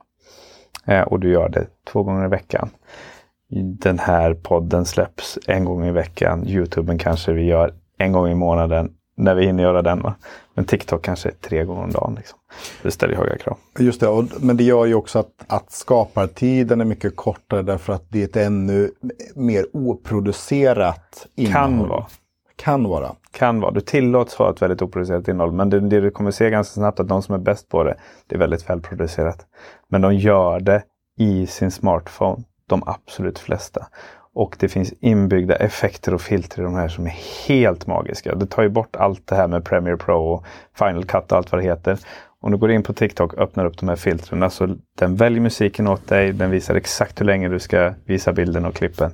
Eh, 0.85 1.01
och 1.01 1.19
du 1.19 1.31
gör 1.31 1.49
det 1.49 1.65
två 1.91 2.03
gånger 2.03 2.25
i 2.25 2.29
veckan 2.29 2.69
den 3.79 3.99
här 3.99 4.33
podden 4.33 4.85
släpps 4.85 5.39
en 5.47 5.65
gång 5.65 5.85
i 5.85 5.91
veckan. 5.91 6.47
Youtuben 6.47 6.97
kanske 6.97 7.33
vi 7.33 7.43
gör 7.43 7.73
en 7.97 8.11
gång 8.11 8.29
i 8.29 8.35
månaden 8.35 8.91
när 9.17 9.35
vi 9.35 9.45
hinner 9.45 9.63
göra 9.63 9.81
den. 9.81 10.01
Va? 10.01 10.15
Men 10.53 10.65
TikTok 10.65 11.01
kanske 11.01 11.31
tre 11.31 11.63
gånger 11.63 11.83
om 11.83 11.91
dagen. 11.91 12.15
Liksom. 12.15 12.39
Det 12.83 12.91
ställer 12.91 13.15
höga 13.15 13.37
krav. 13.37 13.57
Just 13.79 13.99
det, 13.99 14.07
och, 14.07 14.23
men 14.39 14.57
det 14.57 14.63
gör 14.63 14.85
ju 14.85 14.95
också 14.95 15.19
att, 15.19 15.31
att 15.47 15.71
skapartiden 15.71 16.81
är 16.81 16.85
mycket 16.85 17.15
kortare 17.15 17.61
därför 17.61 17.93
att 17.93 18.05
det 18.09 18.21
är 18.21 18.25
ett 18.25 18.37
ännu 18.37 18.91
mer 19.35 19.65
oproducerat 19.73 21.27
innehåll. 21.35 21.77
Kan 21.77 21.89
vara. 21.89 22.05
Kan 22.55 22.83
vara. 22.83 23.15
Kan 23.31 23.59
vara. 23.59 23.71
Du 23.71 23.81
tillåts 23.81 24.35
ha 24.35 24.51
ett 24.51 24.61
väldigt 24.61 24.81
oproducerat 24.81 25.27
innehåll. 25.27 25.51
Men 25.51 25.69
det, 25.69 25.79
det 25.79 26.01
du 26.01 26.11
kommer 26.11 26.31
se 26.31 26.49
ganska 26.49 26.73
snabbt 26.73 26.99
att 26.99 27.07
de 27.07 27.23
som 27.23 27.35
är 27.35 27.39
bäst 27.39 27.69
på 27.69 27.83
det, 27.83 27.97
det 28.27 28.35
är 28.35 28.39
väldigt 28.39 28.69
välproducerat. 28.69 29.45
Men 29.89 30.01
de 30.01 30.15
gör 30.15 30.59
det 30.59 30.83
i 31.17 31.47
sin 31.47 31.71
smartphone 31.71 32.43
de 32.69 32.83
absolut 32.85 33.39
flesta. 33.39 33.87
Och 34.33 34.55
det 34.59 34.69
finns 34.69 34.93
inbyggda 34.99 35.55
effekter 35.55 36.13
och 36.13 36.21
filter 36.21 36.61
i 36.61 36.63
de 36.63 36.75
här 36.75 36.87
som 36.87 37.05
är 37.05 37.15
helt 37.47 37.87
magiska. 37.87 38.35
Det 38.35 38.45
tar 38.45 38.63
ju 38.63 38.69
bort 38.69 38.95
allt 38.95 39.27
det 39.27 39.35
här 39.35 39.47
med 39.47 39.65
Premiere 39.65 39.97
Pro 39.97 40.33
och 40.33 40.45
Final 40.73 41.05
Cut 41.05 41.31
och 41.31 41.37
allt 41.37 41.51
vad 41.51 41.61
det 41.61 41.65
heter. 41.65 41.99
Om 42.39 42.51
du 42.51 42.57
går 42.57 42.71
in 42.71 42.83
på 42.83 42.93
TikTok 42.93 43.33
och 43.33 43.39
öppnar 43.39 43.65
upp 43.65 43.77
de 43.77 43.89
här 43.89 43.95
filtren 43.95 44.51
så 44.51 44.75
den 44.97 45.15
väljer 45.15 45.41
musiken 45.41 45.87
åt 45.87 46.07
dig. 46.07 46.33
Den 46.33 46.51
visar 46.51 46.75
exakt 46.75 47.21
hur 47.21 47.25
länge 47.25 47.49
du 47.49 47.59
ska 47.59 47.93
visa 48.05 48.33
bilden 48.33 48.65
och 48.65 48.75
klippen. 48.75 49.11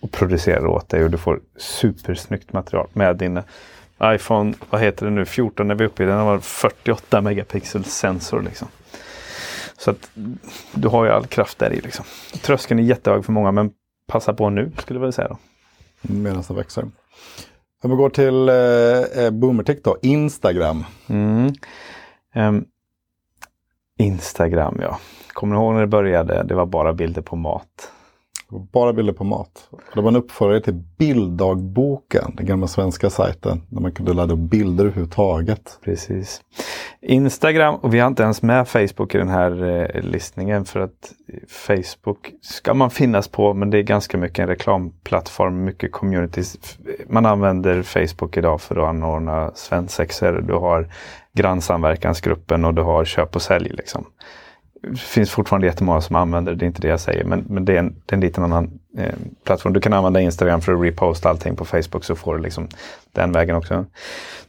Och 0.00 0.12
producerar 0.12 0.66
åt 0.66 0.88
dig 0.88 1.04
och 1.04 1.10
du 1.10 1.18
får 1.18 1.40
supersnyggt 1.56 2.52
material 2.52 2.88
med 2.92 3.16
din 3.16 3.40
iPhone, 4.02 4.54
vad 4.70 4.80
heter 4.80 5.06
det 5.06 5.12
nu, 5.12 5.24
14 5.24 5.70
är 5.70 5.74
vi 5.74 5.84
uppe 5.84 6.02
i. 6.02 6.06
Den 6.06 6.18
har 6.18 6.38
48 6.38 7.20
megapixel 7.20 7.84
sensor. 7.84 8.42
Liksom. 8.42 8.68
Så 9.78 9.90
att 9.90 10.10
du 10.74 10.88
har 10.88 11.04
ju 11.04 11.10
all 11.10 11.26
kraft 11.26 11.58
där 11.58 11.72
i. 11.72 11.80
Liksom. 11.80 12.04
Tröskeln 12.42 12.80
är 12.80 12.84
jättehög 12.84 13.24
för 13.24 13.32
många 13.32 13.52
men 13.52 13.70
passa 14.06 14.34
på 14.34 14.50
nu 14.50 14.72
skulle 14.78 14.96
jag 14.96 15.00
vilja 15.00 15.12
säga. 15.12 15.28
Då. 15.28 15.38
Medan 16.02 16.44
det 16.48 16.54
växer. 16.54 16.82
Om 17.82 17.90
vi 17.90 17.96
går 17.96 18.10
till 18.10 18.48
eh, 18.48 19.24
eh 19.24 19.30
Boomertick 19.30 19.84
då, 19.84 19.96
Instagram. 20.02 20.84
Mm. 21.06 21.52
Um, 22.34 22.64
Instagram 23.98 24.78
ja. 24.82 24.98
Kommer 25.32 25.56
du 25.56 25.62
ihåg 25.62 25.74
när 25.74 25.80
det 25.80 25.86
började? 25.86 26.42
Det 26.42 26.54
var 26.54 26.66
bara 26.66 26.92
bilder 26.92 27.22
på 27.22 27.36
mat. 27.36 27.92
Bara 28.50 28.92
bilder 28.92 29.12
på 29.12 29.24
mat. 29.24 29.70
Det 29.94 30.00
var 30.00 30.08
en 30.08 30.16
uppföljare 30.16 30.60
till 30.60 30.74
Bilddagboken, 30.74 32.34
den 32.36 32.46
gamla 32.46 32.66
svenska 32.66 33.10
sajten. 33.10 33.62
Där 33.68 33.80
man 33.80 33.92
kunde 33.92 34.12
ladda 34.12 34.34
upp 34.34 34.40
bilder 34.40 34.84
överhuvudtaget. 34.84 35.78
Precis. 35.84 36.40
Instagram, 37.00 37.74
och 37.74 37.94
vi 37.94 37.98
har 37.98 38.06
inte 38.06 38.22
ens 38.22 38.42
med 38.42 38.68
Facebook 38.68 39.14
i 39.14 39.18
den 39.18 39.28
här 39.28 39.64
eh, 39.64 40.02
listningen 40.02 40.64
för 40.64 40.80
att 40.80 41.12
eh, 41.32 41.38
Facebook 41.48 42.32
ska 42.40 42.74
man 42.74 42.90
finnas 42.90 43.28
på 43.28 43.54
men 43.54 43.70
det 43.70 43.78
är 43.78 43.82
ganska 43.82 44.18
mycket 44.18 44.38
en 44.38 44.48
reklamplattform, 44.48 45.64
mycket 45.64 45.92
communities. 45.92 46.56
Eh, 46.86 46.92
man 47.08 47.26
använder 47.26 47.82
Facebook 47.82 48.36
idag 48.36 48.60
för 48.60 48.76
att 48.76 48.88
anordna 48.88 49.50
svensexor. 49.54 50.44
Du 50.48 50.54
har 50.54 50.88
grannsamverkansgruppen 51.32 52.64
och 52.64 52.74
du 52.74 52.82
har 52.82 53.04
köp 53.04 53.36
och 53.36 53.42
sälj. 53.42 53.68
Liksom 53.68 54.06
det 54.82 54.98
finns 54.98 55.30
fortfarande 55.30 55.66
jättemånga 55.66 56.00
som 56.00 56.16
använder 56.16 56.52
det, 56.52 56.58
det 56.58 56.64
är 56.64 56.66
inte 56.66 56.82
det 56.82 56.88
jag 56.88 57.00
säger. 57.00 57.24
Men, 57.24 57.44
men 57.48 57.64
det, 57.64 57.74
är 57.74 57.78
en, 57.78 57.94
det 58.06 58.12
är 58.12 58.16
en 58.16 58.20
liten 58.20 58.44
annan 58.44 58.78
eh, 58.98 59.14
plattform. 59.44 59.72
Du 59.72 59.80
kan 59.80 59.92
använda 59.92 60.20
Instagram 60.20 60.60
för 60.60 60.72
att 60.72 60.82
reposta 60.82 61.28
allting 61.28 61.56
på 61.56 61.64
Facebook 61.64 62.04
så 62.04 62.16
får 62.16 62.36
du 62.36 62.42
liksom 62.42 62.68
den 63.12 63.32
vägen 63.32 63.56
också. 63.56 63.84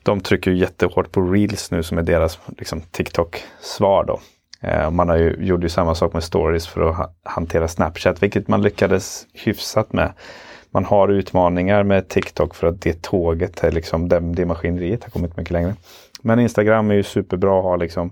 De 0.04 0.20
trycker 0.22 0.52
ju 0.52 0.58
jättehårt 0.58 1.12
på 1.12 1.22
Reels 1.22 1.72
nu 1.72 1.84
som 1.84 1.98
är 1.98 2.02
deras 2.02 2.40
liksom, 2.58 2.82
TikTok-svar 2.82 4.04
då. 4.04 4.20
Eh, 4.62 4.92
man 4.92 5.10
har 5.10 5.18
ju, 5.18 5.36
gjorde 5.40 5.66
ju 5.66 5.70
samma 5.70 5.96
sak 5.96 6.14
med 6.14 6.24
stories 6.24 6.68
för 6.68 6.90
att 6.90 6.96
ha, 6.96 7.14
hantera 7.24 7.68
Snapchat, 7.68 8.24
vilket 8.24 8.48
man 8.48 8.62
lyckades 8.62 9.28
hyfsat 9.34 9.94
med. 9.94 10.14
Man 10.72 10.86
har 10.86 11.10
utmaningar 11.10 11.84
med 11.84 12.08
TikTok 12.08 12.56
för 12.56 12.68
att 12.68 12.82
det 12.82 13.02
tåget, 13.02 13.64
är 13.64 13.72
liksom, 13.72 14.10
det, 14.10 14.20
det 14.20 14.46
maskineriet 14.46 15.04
har 15.04 15.12
kommit 15.12 15.38
mycket 15.38 15.52
längre. 15.52 15.76
Men 16.22 16.40
Instagram 16.40 16.92
är 16.92 16.96
ju 16.96 17.04
superbra 17.04 17.58
att 17.58 17.64
ha 17.64 17.76
liksom 17.76 18.12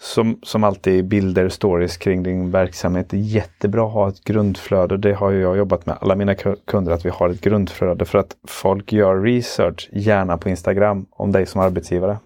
som, 0.00 0.38
som 0.42 0.64
alltid 0.64 1.04
bilder, 1.04 1.48
stories 1.48 1.96
kring 1.96 2.22
din 2.22 2.50
verksamhet. 2.50 3.10
Det 3.10 3.16
är 3.16 3.20
jättebra 3.20 3.86
att 3.86 3.92
ha 3.92 4.08
ett 4.08 4.24
grundflöde. 4.24 4.96
Det 4.96 5.12
har 5.12 5.32
jag 5.32 5.56
jobbat 5.56 5.86
med 5.86 5.96
alla 6.00 6.14
mina 6.14 6.34
kunder, 6.66 6.92
att 6.92 7.04
vi 7.04 7.10
har 7.10 7.30
ett 7.30 7.40
grundflöde 7.40 8.04
för 8.04 8.18
att 8.18 8.36
folk 8.48 8.92
gör 8.92 9.20
research, 9.20 9.88
gärna 9.92 10.38
på 10.38 10.48
Instagram, 10.48 11.06
om 11.10 11.32
dig 11.32 11.46
som 11.46 11.60
arbetsgivare. 11.60 12.18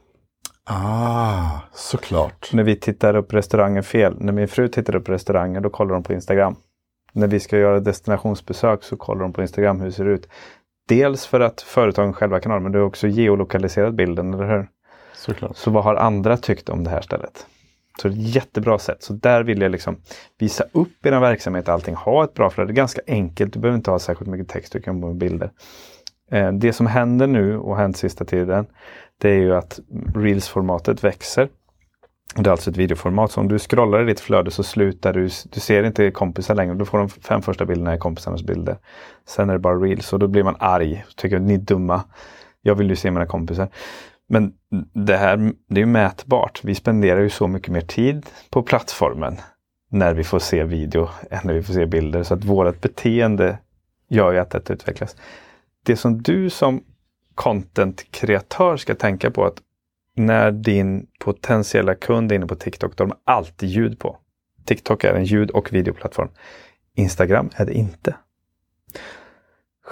Ah, 0.64 1.60
såklart. 1.72 2.50
När 2.52 2.62
vi 2.62 2.76
tittar 2.76 3.16
upp 3.16 3.34
restauranger 3.34 3.82
fel, 3.82 4.14
när 4.18 4.32
min 4.32 4.48
fru 4.48 4.68
tittar 4.68 4.96
upp 4.96 5.08
restauranger, 5.08 5.60
då 5.60 5.70
kollar 5.70 5.94
de 5.94 6.02
på 6.02 6.12
Instagram. 6.12 6.56
När 7.12 7.26
vi 7.26 7.40
ska 7.40 7.58
göra 7.58 7.80
destinationsbesök 7.80 8.82
så 8.82 8.96
kollar 8.96 9.22
de 9.22 9.32
på 9.32 9.42
Instagram 9.42 9.80
hur 9.80 9.86
det 9.86 9.92
ser 9.92 10.08
ut. 10.08 10.28
Dels 10.88 11.26
för 11.26 11.40
att 11.40 11.60
företagen 11.60 12.12
själva 12.12 12.40
kan 12.40 12.52
ha 12.52 12.58
det, 12.58 12.62
men 12.62 12.72
du 12.72 12.78
har 12.78 12.86
också 12.86 13.08
geolokaliserat 13.08 13.94
bilden, 13.94 14.34
eller 14.34 14.48
hur? 14.48 14.68
Såklart. 15.14 15.56
Så 15.56 15.70
vad 15.70 15.84
har 15.84 15.94
andra 15.94 16.36
tyckt 16.36 16.68
om 16.68 16.84
det 16.84 16.90
här 16.90 17.00
stället? 17.00 17.46
Så 17.98 18.08
det 18.08 18.14
är 18.14 18.18
ett 18.18 18.34
jättebra 18.34 18.78
sätt. 18.78 19.02
Så 19.02 19.12
där 19.12 19.42
vill 19.42 19.60
jag 19.60 19.72
liksom 19.72 19.96
visa 20.38 20.64
upp 20.72 21.06
er 21.06 21.20
verksamhet, 21.20 21.68
allting, 21.68 21.94
ha 21.94 22.24
ett 22.24 22.34
bra 22.34 22.50
flöde. 22.50 22.68
Det 22.68 22.72
är 22.72 22.76
ganska 22.76 23.00
enkelt, 23.06 23.52
du 23.52 23.58
behöver 23.58 23.76
inte 23.76 23.90
ha 23.90 23.98
särskilt 23.98 24.30
mycket 24.30 24.48
text, 24.48 24.72
du 24.72 24.80
kan 24.80 25.00
bara 25.00 25.14
bilder. 25.14 25.50
Eh, 26.30 26.52
det 26.52 26.72
som 26.72 26.86
händer 26.86 27.26
nu 27.26 27.58
och 27.58 27.76
hänt 27.76 27.96
sista 27.96 28.24
tiden, 28.24 28.66
det 29.18 29.30
är 29.30 29.38
ju 29.38 29.54
att 29.54 29.80
Reels-formatet 30.14 31.04
växer. 31.04 31.48
Det 32.34 32.46
är 32.46 32.50
alltså 32.50 32.70
ett 32.70 32.76
videoformat, 32.76 33.30
så 33.30 33.40
om 33.40 33.48
du 33.48 33.58
scrollar 33.58 34.02
i 34.02 34.04
ditt 34.04 34.20
flöde 34.20 34.50
så 34.50 34.62
slutar 34.62 35.12
du, 35.12 35.28
du 35.50 35.60
ser 35.60 35.84
inte 35.84 36.10
kompisar 36.10 36.54
längre. 36.54 36.74
Du 36.74 36.84
får 36.84 36.98
de 36.98 37.08
fem 37.08 37.42
första 37.42 37.64
bilderna 37.64 37.94
i 37.94 37.98
kompisarnas 37.98 38.42
bilder. 38.42 38.76
Sen 39.26 39.50
är 39.50 39.52
det 39.52 39.58
bara 39.58 39.74
Reels 39.74 40.12
och 40.12 40.18
då 40.18 40.28
blir 40.28 40.42
man 40.42 40.56
arg. 40.58 41.04
Tycker 41.16 41.38
ni 41.38 41.54
är 41.54 41.58
dumma. 41.58 42.04
Jag 42.62 42.74
vill 42.74 42.90
ju 42.90 42.96
se 42.96 43.10
mina 43.10 43.26
kompisar. 43.26 43.68
Men 44.32 44.52
det 44.92 45.16
här 45.16 45.52
det 45.68 45.80
är 45.80 45.86
mätbart. 45.86 46.60
Vi 46.64 46.74
spenderar 46.74 47.20
ju 47.20 47.30
så 47.30 47.46
mycket 47.46 47.68
mer 47.68 47.80
tid 47.80 48.26
på 48.50 48.62
plattformen 48.62 49.36
när 49.90 50.14
vi 50.14 50.24
får 50.24 50.38
se 50.38 50.64
video 50.64 51.08
än 51.30 51.40
när 51.44 51.54
vi 51.54 51.62
får 51.62 51.74
se 51.74 51.86
bilder. 51.86 52.22
Så 52.22 52.34
att 52.34 52.44
vårt 52.44 52.80
beteende 52.80 53.58
gör 54.08 54.32
ju 54.32 54.38
att 54.38 54.50
detta 54.50 54.72
utvecklas. 54.72 55.16
Det 55.82 55.96
som 55.96 56.22
du 56.22 56.50
som 56.50 56.84
content-kreatör 57.34 58.76
ska 58.76 58.94
tänka 58.94 59.30
på 59.30 59.44
att 59.44 59.58
när 60.16 60.50
din 60.50 61.06
potentiella 61.20 61.94
kund 61.94 62.32
är 62.32 62.36
inne 62.36 62.46
på 62.46 62.54
TikTok, 62.54 62.96
då 62.96 63.04
har 63.04 63.08
de 63.08 63.16
alltid 63.24 63.68
ljud 63.68 63.98
på. 63.98 64.16
TikTok 64.64 65.04
är 65.04 65.14
en 65.14 65.24
ljud 65.24 65.50
och 65.50 65.72
videoplattform. 65.72 66.28
Instagram 66.94 67.50
är 67.54 67.66
det 67.66 67.72
inte 67.72 68.14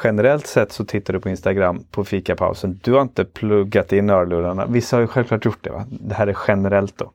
generellt 0.04 0.46
sett 0.46 0.72
så 0.72 0.84
tittar 0.84 1.12
du 1.12 1.20
på 1.20 1.28
Instagram 1.28 1.84
på 1.90 2.04
fikapausen. 2.04 2.80
Du 2.82 2.92
har 2.92 3.02
inte 3.02 3.24
pluggat 3.24 3.92
in 3.92 4.10
örlurarna. 4.10 4.66
Vissa 4.66 4.96
har 4.96 5.00
ju 5.00 5.06
självklart 5.06 5.44
gjort 5.44 5.64
det. 5.64 5.70
Va? 5.70 5.86
Det 5.90 6.14
här 6.14 6.26
är 6.26 6.36
generellt 6.48 6.98
då. 6.98 7.12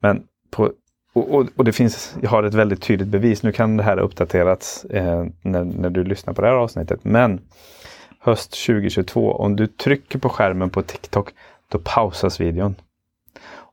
Men 0.00 0.22
på, 0.50 0.72
och, 1.12 1.34
och, 1.34 1.46
och, 1.56 1.64
det 1.64 1.72
finns, 1.72 2.16
jag 2.22 2.30
har 2.30 2.42
ett 2.42 2.54
väldigt 2.54 2.82
tydligt 2.82 3.08
bevis. 3.08 3.42
Nu 3.42 3.52
kan 3.52 3.76
det 3.76 3.82
här 3.82 3.98
uppdaterats 3.98 4.84
eh, 4.84 5.24
när, 5.42 5.64
när 5.64 5.90
du 5.90 6.04
lyssnar 6.04 6.34
på 6.34 6.42
det 6.42 6.48
här 6.48 6.54
avsnittet. 6.54 7.04
Men 7.04 7.40
höst 8.18 8.66
2022, 8.66 9.32
om 9.32 9.56
du 9.56 9.66
trycker 9.66 10.18
på 10.18 10.28
skärmen 10.28 10.70
på 10.70 10.82
TikTok, 10.82 11.30
då 11.68 11.78
pausas 11.84 12.40
videon. 12.40 12.74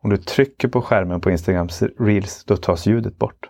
Om 0.01 0.09
du 0.09 0.17
trycker 0.17 0.67
på 0.67 0.81
skärmen 0.81 1.21
på 1.21 1.31
Instagrams 1.31 1.83
reels, 1.99 2.43
då 2.43 2.57
tas 2.57 2.85
ljudet 2.85 3.17
bort. 3.17 3.49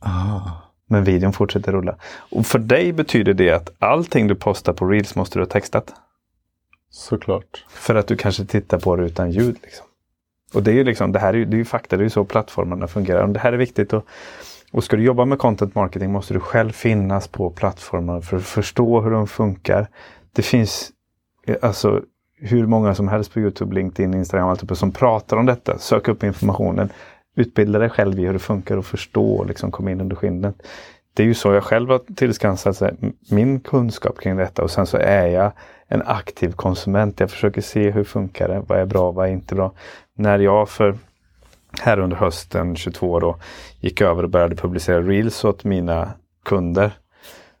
Ah. 0.00 0.67
Men 0.90 1.04
videon 1.04 1.32
fortsätter 1.32 1.72
rulla. 1.72 1.96
Och 2.30 2.46
för 2.46 2.58
dig 2.58 2.92
betyder 2.92 3.34
det 3.34 3.50
att 3.50 3.70
allting 3.78 4.26
du 4.26 4.34
postar 4.34 4.72
på 4.72 4.86
Reels 4.86 5.14
måste 5.14 5.38
du 5.38 5.42
ha 5.42 5.46
textat. 5.46 5.94
Såklart. 6.90 7.64
För 7.68 7.94
att 7.94 8.06
du 8.06 8.16
kanske 8.16 8.44
tittar 8.44 8.78
på 8.78 8.96
det 8.96 9.04
utan 9.04 9.30
ljud. 9.30 9.56
Liksom. 9.62 9.86
Och 10.54 10.62
det 10.62 10.70
är 10.70 10.74
ju 10.74 10.84
liksom, 10.84 11.12
det 11.12 11.18
här 11.18 11.34
är, 11.34 11.44
det 11.44 11.56
är 11.56 11.58
ju 11.58 11.64
fakta, 11.64 11.96
det 11.96 12.02
är 12.02 12.04
ju 12.04 12.10
så 12.10 12.24
plattformarna 12.24 12.86
fungerar. 12.86 13.22
Och 13.22 13.28
det 13.28 13.38
här 13.38 13.52
är 13.52 13.56
viktigt. 13.56 13.92
Och, 13.92 14.06
och 14.72 14.84
ska 14.84 14.96
du 14.96 15.02
jobba 15.02 15.24
med 15.24 15.38
content 15.38 15.74
marketing 15.74 16.12
måste 16.12 16.34
du 16.34 16.40
själv 16.40 16.72
finnas 16.72 17.28
på 17.28 17.50
plattformarna 17.50 18.20
för 18.20 18.36
att 18.36 18.44
förstå 18.44 19.00
hur 19.00 19.10
de 19.10 19.26
funkar. 19.26 19.88
Det 20.32 20.42
finns 20.42 20.90
alltså 21.62 22.02
hur 22.40 22.66
många 22.66 22.94
som 22.94 23.08
helst 23.08 23.32
på 23.32 23.40
Youtube, 23.40 23.74
LinkedIn, 23.74 24.14
Instagram 24.14 24.48
allt 24.48 24.78
som 24.78 24.92
pratar 24.92 25.36
om 25.36 25.46
detta. 25.46 25.78
Sök 25.78 26.08
upp 26.08 26.22
informationen 26.24 26.90
utbilda 27.38 27.78
dig 27.78 27.90
själv 27.90 28.20
i 28.20 28.26
hur 28.26 28.32
det 28.32 28.38
funkar 28.38 28.76
och 28.76 28.86
förstå 28.86 29.32
och 29.32 29.46
liksom 29.46 29.70
komma 29.70 29.90
in 29.90 30.00
under 30.00 30.16
skinnet. 30.16 30.54
Det 31.14 31.22
är 31.22 31.26
ju 31.26 31.34
så 31.34 31.52
jag 31.52 31.64
själv 31.64 31.90
har 31.90 32.00
tillskansat 32.14 32.82
min 33.30 33.60
kunskap 33.60 34.20
kring 34.20 34.36
detta 34.36 34.62
och 34.62 34.70
sen 34.70 34.86
så 34.86 34.96
är 34.96 35.26
jag 35.26 35.52
en 35.88 36.02
aktiv 36.06 36.52
konsument. 36.52 37.20
Jag 37.20 37.30
försöker 37.30 37.60
se 37.60 37.90
hur 37.90 38.04
funkar 38.04 38.48
det, 38.48 38.62
vad 38.66 38.78
är 38.78 38.86
bra, 38.86 39.10
vad 39.10 39.28
är 39.28 39.32
inte 39.32 39.54
bra. 39.54 39.72
När 40.14 40.38
jag 40.38 40.68
för 40.68 40.94
här 41.80 41.98
under 41.98 42.16
hösten 42.16 42.76
22 42.76 43.20
då 43.20 43.36
gick 43.80 44.00
över 44.00 44.22
och 44.22 44.30
började 44.30 44.56
publicera 44.56 45.02
reels 45.02 45.44
åt 45.44 45.64
mina 45.64 46.10
kunder 46.44 46.92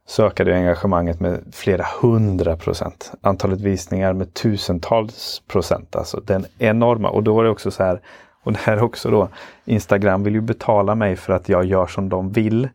så 0.06 0.26
ökade 0.26 0.54
engagemanget 0.54 1.20
med 1.20 1.40
flera 1.52 1.86
hundra 2.02 2.56
procent. 2.56 3.12
Antalet 3.20 3.60
visningar 3.60 4.12
med 4.12 4.34
tusentals 4.34 5.42
procent. 5.48 5.96
Alltså 5.96 6.20
den 6.20 6.46
enorma. 6.58 7.10
Och 7.10 7.22
då 7.22 7.34
var 7.34 7.44
det 7.44 7.50
också 7.50 7.70
så 7.70 7.82
här 7.82 8.00
och 8.48 8.54
det 8.54 8.60
här 8.62 8.82
också 8.82 9.10
då, 9.10 9.28
Instagram 9.64 10.22
vill 10.22 10.34
ju 10.34 10.40
betala 10.40 10.94
mig 10.94 11.16
för 11.16 11.32
att 11.32 11.48
jag 11.48 11.64
gör 11.64 11.86
som 11.86 12.08
de 12.08 12.32
vill. 12.32 12.68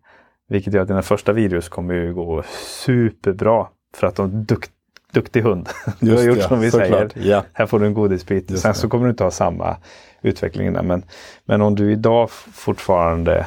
Vilket 0.50 0.74
gör 0.74 0.82
att 0.82 0.88
dina 0.88 1.02
första 1.02 1.34
videos 1.34 1.70
kommer 1.70 1.94
ju 1.94 2.14
gå 2.14 2.44
superbra. 2.86 3.68
För 3.96 4.08
att 4.08 4.16
de 4.16 4.26
är 4.26 4.44
dukt, 4.44 4.72
duktig 5.12 5.42
hund. 5.42 5.70
du 6.00 6.16
har 6.16 6.24
gjort 6.24 6.38
ja, 6.38 6.48
som 6.48 6.60
vi 6.60 6.72
säger. 6.72 7.12
Ja. 7.16 7.44
Här 7.54 7.66
får 7.66 7.80
du 7.80 7.86
en 7.86 7.94
godisbit. 7.94 8.52
Just 8.52 8.62
Sen 8.64 8.72
det. 8.72 8.78
så 8.78 8.90
kommer 8.90 9.06
du 9.06 9.10
inte 9.10 9.24
ha 9.24 9.32
samma 9.32 9.78
utveckling. 10.22 10.74
Där. 10.74 10.84
Men, 10.84 11.04
men 11.46 11.62
om 11.62 11.76
du 11.76 11.92
idag 11.92 12.30
fortfarande 12.32 13.46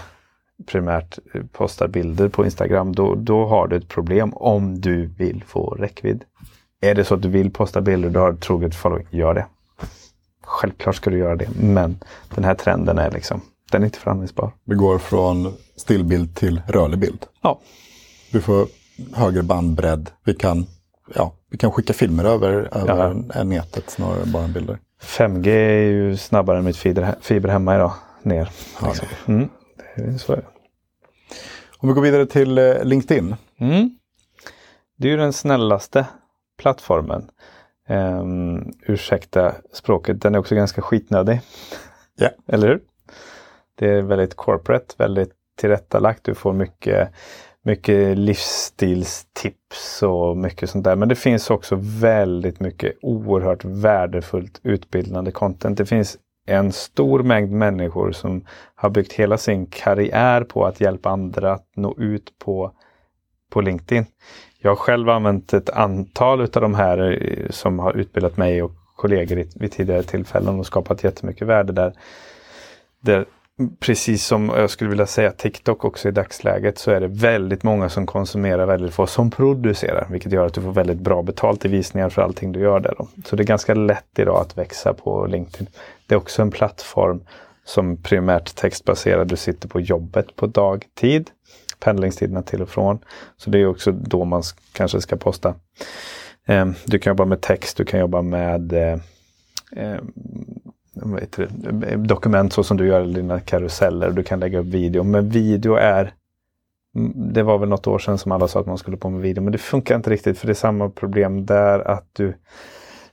primärt 0.67 1.19
postar 1.53 1.89
bilder 1.89 2.29
på 2.29 2.45
Instagram, 2.45 2.95
då, 2.95 3.15
då 3.15 3.47
har 3.47 3.69
du 3.69 3.77
ett 3.77 3.89
problem 3.89 4.35
om 4.35 4.81
du 4.81 5.07
vill 5.07 5.45
få 5.47 5.71
räckvidd. 5.71 6.25
Är 6.81 6.95
det 6.95 7.05
så 7.05 7.15
att 7.15 7.23
du 7.23 7.29
vill 7.29 7.51
posta 7.51 7.81
bilder, 7.81 8.11
du 8.11 8.19
har 8.19 8.33
troget 8.33 8.75
following, 8.75 9.07
gör 9.11 9.35
det. 9.35 9.47
Självklart 10.47 10.97
ska 10.97 11.11
du 11.11 11.19
göra 11.19 11.37
det, 11.37 11.49
men 11.61 11.99
den 12.35 12.45
här 12.45 12.55
trenden 12.55 12.99
är 12.99 13.11
liksom, 13.11 13.41
den 13.71 13.83
är 13.83 13.87
inte 13.87 13.99
förhandlingsbar. 13.99 14.53
Vi 14.65 14.75
går 14.75 14.99
från 14.99 15.55
stillbild 15.77 16.37
till 16.37 16.63
rörlig 16.69 16.99
bild. 16.99 17.27
Ja. 17.43 17.61
Vi 18.33 18.41
får 18.41 18.67
högre 19.15 19.43
bandbredd. 19.43 20.11
Vi 20.25 20.35
kan, 20.35 20.67
ja, 21.15 21.33
vi 21.51 21.59
kan 21.59 21.73
skicka 21.73 21.93
filmer 21.93 22.25
över, 22.25 22.53
över 22.73 23.25
ja. 23.35 23.45
nätet 23.45 23.91
snarare 23.91 24.23
än 24.23 24.33
bara 24.33 24.49
bilder. 24.49 24.79
5G 25.03 25.49
är 25.49 25.91
ju 25.91 26.17
snabbare 26.17 26.59
än 26.59 26.65
mitt 26.65 26.77
fiber, 26.77 27.49
hemma 27.49 27.75
idag. 27.75 27.93
Ner. 28.23 28.51
Ja, 28.81 28.89
Liksom. 28.89 29.09
Mm, 29.27 29.49
det 29.97 30.03
är 30.03 30.19
så 30.19 30.33
är 30.33 30.37
det. 30.37 30.47
Om 31.79 31.89
vi 31.89 31.95
går 31.95 32.03
vidare 32.03 32.27
till 32.27 32.59
eh, 32.59 32.85
LinkedIn. 32.85 33.37
Mm. 33.59 33.99
Det 34.99 35.09
är 35.09 35.13
ju 35.13 35.17
den 35.17 35.33
snällaste 35.33 36.07
plattformen. 36.59 37.31
Um, 37.89 38.73
ursäkta 38.83 39.55
språket, 39.73 40.23
den 40.23 40.35
är 40.35 40.39
också 40.39 40.55
ganska 40.55 40.83
skitnödig. 40.83 41.41
Ja. 42.17 42.29
Eller 42.47 42.69
hur? 42.69 42.81
Det 43.75 43.89
är 43.89 44.03
väldigt 44.03 44.35
corporate, 44.35 44.95
väldigt 44.99 45.33
tillrättalagt. 45.57 46.25
Du 46.25 46.35
får 46.35 46.53
mycket, 46.53 47.13
mycket 47.63 48.19
livsstilstips 48.19 50.03
och 50.03 50.37
mycket 50.37 50.71
sånt 50.71 50.85
där. 50.85 50.97
Men 50.97 51.09
det 51.09 51.15
finns 51.15 51.51
också 51.51 51.77
väldigt 51.81 52.61
mycket 52.61 52.97
oerhört 53.03 53.65
värdefullt 53.65 54.61
utbildande 54.63 55.31
content. 55.31 55.79
Det 55.79 55.87
finns 55.87 56.19
en 56.47 56.73
stor 56.73 57.23
mängd 57.23 57.53
människor 57.53 58.13
som 58.13 58.45
har 58.75 58.91
byggt 58.91 59.13
hela 59.13 59.39
sin 59.39 59.67
karriär 59.67 60.45
på 60.45 60.67
att 60.67 60.81
hjälpa 60.81 61.11
andra 61.11 61.53
att 61.53 61.69
nå 61.77 61.95
ut 61.99 62.39
på, 62.39 62.73
på 63.51 63.61
LinkedIn. 63.61 64.07
Jag 64.67 64.71
har 64.71 64.77
själv 64.77 65.09
använt 65.09 65.53
ett 65.53 65.71
antal 65.71 66.41
av 66.41 66.49
de 66.49 66.75
här 66.75 67.23
eh, 67.23 67.51
som 67.51 67.79
har 67.79 67.97
utbildat 67.97 68.37
mig 68.37 68.63
och 68.63 68.73
kollegor 68.97 69.45
vid 69.55 69.73
tidigare 69.73 70.03
tillfällen 70.03 70.59
och 70.59 70.67
skapat 70.67 71.05
jättemycket 71.05 71.47
värde 71.47 71.73
där. 71.73 71.93
där 73.01 73.25
precis 73.81 74.27
som 74.27 74.53
jag 74.57 74.71
skulle 74.71 74.91
vilja 74.91 75.07
säga 75.07 75.33
TikTok 75.33 75.85
också 75.85 76.09
i 76.09 76.11
dagsläget 76.11 76.79
så 76.79 76.91
är 76.91 77.01
det 77.01 77.07
väldigt 77.09 77.63
många 77.63 77.89
som 77.89 78.07
konsumerar 78.07 78.67
väldigt 78.67 78.95
få 78.95 79.07
som 79.07 79.31
producerar. 79.31 80.07
Vilket 80.11 80.33
gör 80.33 80.47
att 80.47 80.55
du 80.55 80.61
får 80.61 80.73
väldigt 80.73 80.99
bra 80.99 81.23
betalt 81.23 81.65
i 81.65 81.69
visningar 81.69 82.09
för 82.09 82.23
allting 82.23 82.53
du 82.53 82.61
gör 82.61 82.81
där. 82.81 82.95
Då. 82.99 83.09
Så 83.25 83.37
det 83.37 83.43
är 83.43 83.47
ganska 83.47 83.75
lätt 83.75 84.19
idag 84.19 84.41
att 84.41 84.59
växa 84.59 84.95
på 84.95 85.27
LinkedIn. 85.27 85.69
Det 86.07 86.15
är 86.15 86.19
också 86.19 86.43
en 86.43 86.51
plattform 86.51 87.21
som 87.65 87.97
primärt 87.97 88.55
textbaserad. 88.55 89.29
Du 89.29 89.37
sitter 89.37 89.69
på 89.69 89.81
jobbet 89.81 90.37
på 90.37 90.47
dagtid. 90.47 91.31
Pendlingstiderna 91.81 92.43
till 92.43 92.63
och 92.63 92.69
från. 92.69 92.99
Så 93.37 93.51
det 93.51 93.59
är 93.59 93.67
också 93.67 93.93
då 93.93 94.25
man 94.25 94.43
kanske 94.73 95.01
ska 95.01 95.17
posta. 95.17 95.55
Eh, 96.47 96.67
Du 96.85 96.99
kan 96.99 97.11
jobba 97.11 97.25
med 97.25 97.41
text, 97.41 97.77
du 97.77 97.85
kan 97.85 98.01
jobba 98.01 98.23
med 98.23 98.73
eh, 98.73 98.99
ehm, 99.77 100.13
vad 100.95 101.21
heter 101.21 101.49
det, 101.51 101.87
eh, 101.87 101.99
dokument 101.99 102.53
så 102.53 102.63
som 102.65 102.77
du 102.77 102.87
gör 102.87 103.09
i 103.09 103.13
dina 103.13 103.41
karuseller. 103.41 104.11
Du 104.11 104.23
kan 104.23 104.41
lägga 104.41 104.59
upp 104.59 104.67
video. 104.67 105.03
Men 105.03 105.29
video 105.29 105.75
är 105.75 106.13
det 107.15 107.43
var 107.43 107.59
väl 107.59 107.69
något 107.69 107.87
år 107.87 107.99
sedan 107.99 108.19
som 108.19 108.33
alla 108.33 108.49
sa 108.49 108.61
att 108.61 108.67
man 108.67 108.79
skulle 108.79 108.97
på 108.97 109.11
med 109.11 109.21
video. 109.21 109.43
Men 109.43 109.53
det 109.53 109.59
funkar 109.59 109.97
inte 109.97 110.11
riktigt 110.11 110.39
för 110.39 110.47
det 110.47 110.53
är 110.53 110.55
samma 110.55 110.89
problem 110.89 111.47
där 111.47 111.89
att 111.89 112.07
du 112.13 112.35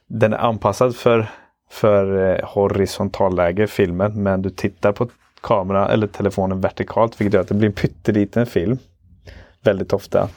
den 0.08 0.34
är 0.34 0.38
anpassad 0.38 0.96
för, 0.96 1.32
för 1.70 2.30
eh, 2.30 2.50
horisontalläge, 2.50 3.68
filmen. 3.68 4.24
Men 4.24 4.42
du 4.42 4.50
tittar 4.50 4.92
på 4.92 5.08
kamera 5.44 5.90
eller 5.90 6.08
telefonen 6.08 6.62
vertikalt 6.62 7.22
vilket 7.22 7.34
gör 7.34 7.42
att 7.42 7.48
det 7.48 7.54
blir 7.54 7.68
en 7.68 7.74
pytteliten 7.74 8.46
film. 8.46 8.78
Väldigt 9.64 9.94
ofta. 9.94 10.30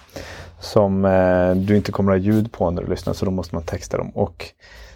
Som 0.61 1.05
eh, 1.05 1.55
du 1.55 1.77
inte 1.77 1.93
kommer 1.93 2.13
att 2.13 2.19
ha 2.19 2.25
ljud 2.25 2.53
på 2.53 2.71
när 2.71 2.83
du 2.83 2.91
lyssnar 2.91 3.13
så 3.13 3.25
då 3.25 3.31
måste 3.31 3.55
man 3.55 3.65
texta 3.65 3.97
dem. 3.97 4.11
Och 4.11 4.45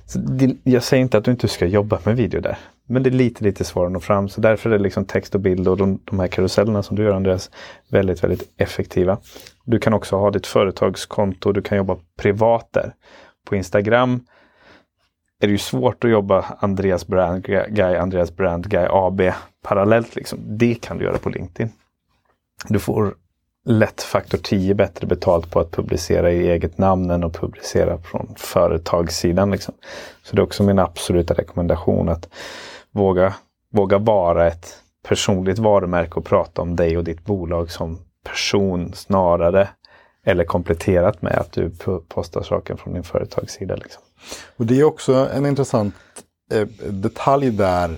så 0.07 0.19
det, 0.19 0.57
jag 0.63 0.83
säger 0.83 1.03
inte 1.03 1.19
att 1.19 1.25
du 1.25 1.31
inte 1.31 1.49
ska 1.49 1.67
jobba 1.67 1.99
med 2.05 2.17
video 2.17 2.41
där. 2.41 2.59
Men 2.87 3.03
det 3.03 3.09
är 3.09 3.13
lite, 3.13 3.45
lite 3.45 3.65
svårare 3.65 3.87
att 3.87 3.93
nå 3.93 4.01
fram. 4.01 4.29
Så 4.29 4.41
därför 4.41 4.71
är 4.71 4.79
det 4.79 4.83
liksom 4.83 5.05
text 5.05 5.35
och 5.35 5.41
bild 5.41 5.69
och 5.69 5.77
de, 5.77 6.01
de 6.05 6.21
här 6.21 6.27
karusellerna 6.27 6.83
som 6.83 6.97
du 6.97 7.03
gör 7.03 7.15
Andreas 7.15 7.51
väldigt, 7.89 8.25
väldigt 8.25 8.53
effektiva. 8.57 9.19
Du 9.65 9.79
kan 9.79 9.95
också 9.95 10.17
ha 10.17 10.31
ditt 10.31 10.47
företagskonto. 10.47 11.53
Du 11.53 11.63
kan 11.63 11.79
jobba 11.79 11.97
privat 12.19 12.69
där. 12.73 12.95
På 13.49 13.57
Instagram 13.57 14.21
är 15.41 15.47
det 15.47 15.53
ju 15.53 15.59
svårt 15.59 16.05
att 16.05 16.11
jobba 16.11 16.45
Andreas 16.59 17.07
Brand 17.07 17.45
Guy, 17.45 17.97
Andreas 17.97 18.37
Brand 18.37 18.71
Guy 18.71 18.87
AB 18.91 19.23
parallellt. 19.63 20.17
Liksom. 20.17 20.39
Det 20.43 20.75
kan 20.75 20.99
du 20.99 21.05
göra 21.05 21.19
på 21.19 21.29
LinkedIn. 21.29 21.73
Du 22.69 22.79
får 22.79 23.15
lätt 23.65 24.03
faktor 24.03 24.39
10 24.39 24.75
bättre 24.75 25.07
betalt 25.07 25.51
på 25.51 25.61
att 25.61 25.71
publicera 25.71 26.33
i 26.33 26.49
eget 26.49 26.79
namn 26.79 27.11
än 27.11 27.25
att 27.25 27.33
publicera 27.33 27.99
från 27.99 28.35
företagssidan. 28.37 29.51
Liksom. 29.51 29.75
Så 30.23 30.37
det 30.37 30.43
är 30.43 30.45
också 30.45 30.63
min 30.63 30.79
absoluta 30.79 31.35
rekommendation 31.35 32.09
att 32.09 32.29
våga, 32.91 33.35
våga 33.73 33.99
vara 33.99 34.47
ett 34.47 34.77
personligt 35.09 35.59
varumärke 35.59 36.15
och 36.15 36.25
prata 36.25 36.63
om 36.63 36.77
dig 36.77 36.97
och 36.97 37.05
ditt 37.05 37.25
bolag 37.25 37.71
som 37.71 37.99
person 38.25 38.93
snarare 38.93 39.69
eller 40.25 40.45
kompletterat 40.45 41.23
med 41.23 41.33
att 41.33 41.53
du 41.53 41.71
postar 42.09 42.43
saker 42.43 42.77
från 42.77 42.95
din 42.95 43.03
företagssida. 43.03 43.77
Liksom. 43.77 44.03
Och 44.57 44.67
det 44.67 44.81
är 44.81 44.85
också 44.85 45.15
en 45.15 45.47
intressant 45.47 45.95
eh, 46.53 46.67
detalj 46.91 47.51
där. 47.51 47.97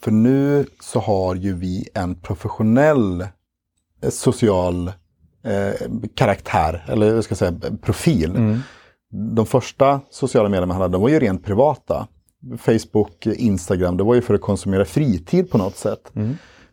För 0.00 0.10
nu 0.10 0.66
så 0.80 1.00
har 1.00 1.34
ju 1.34 1.54
vi 1.54 1.88
en 1.94 2.14
professionell 2.14 3.20
eh, 4.02 4.10
social 4.10 4.88
eh, 5.44 5.72
karaktär, 6.14 6.84
eller 6.88 7.14
vad 7.14 7.24
ska 7.24 7.32
jag 7.32 7.38
säga, 7.38 7.76
profil. 7.82 8.32
De 9.36 9.46
första 9.46 10.00
sociala 10.10 10.48
medierna 10.48 10.66
man 10.66 10.76
hade, 10.76 10.92
de 10.92 11.02
var 11.02 11.08
ju 11.08 11.20
rent 11.20 11.44
privata. 11.44 12.08
Facebook, 12.58 13.26
Instagram, 13.26 13.96
det 13.96 14.04
var 14.04 14.14
ju 14.14 14.22
för 14.22 14.34
att 14.34 14.40
konsumera 14.40 14.84
fritid 14.84 15.50
på 15.50 15.58
något 15.58 15.76
sätt. 15.76 16.10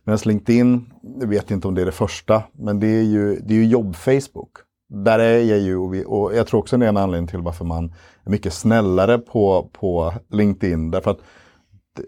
Medan 0.03 0.19
LinkedIn, 0.25 0.93
jag 1.19 1.27
vet 1.27 1.51
inte 1.51 1.67
om 1.67 1.75
det 1.75 1.81
är 1.81 1.85
det 1.85 1.91
första, 1.91 2.43
men 2.53 2.79
det 2.79 2.87
är 2.87 3.03
ju, 3.03 3.39
det 3.39 3.53
är 3.53 3.57
ju 3.57 3.65
jobb-Facebook. 3.65 4.51
Där 4.89 5.19
är 5.19 5.39
jag 5.39 5.59
ju, 5.59 5.77
och, 5.77 5.93
vi, 5.93 6.03
och 6.07 6.35
jag 6.35 6.47
tror 6.47 6.59
också 6.59 6.77
det 6.77 6.85
är 6.85 6.89
en 6.89 6.97
anledning 6.97 7.27
till 7.27 7.39
varför 7.39 7.65
man 7.65 7.93
är 8.25 8.29
mycket 8.29 8.53
snällare 8.53 9.17
på, 9.17 9.69
på 9.73 10.13
LinkedIn. 10.31 10.91
Därför 10.91 11.11
att 11.11 11.19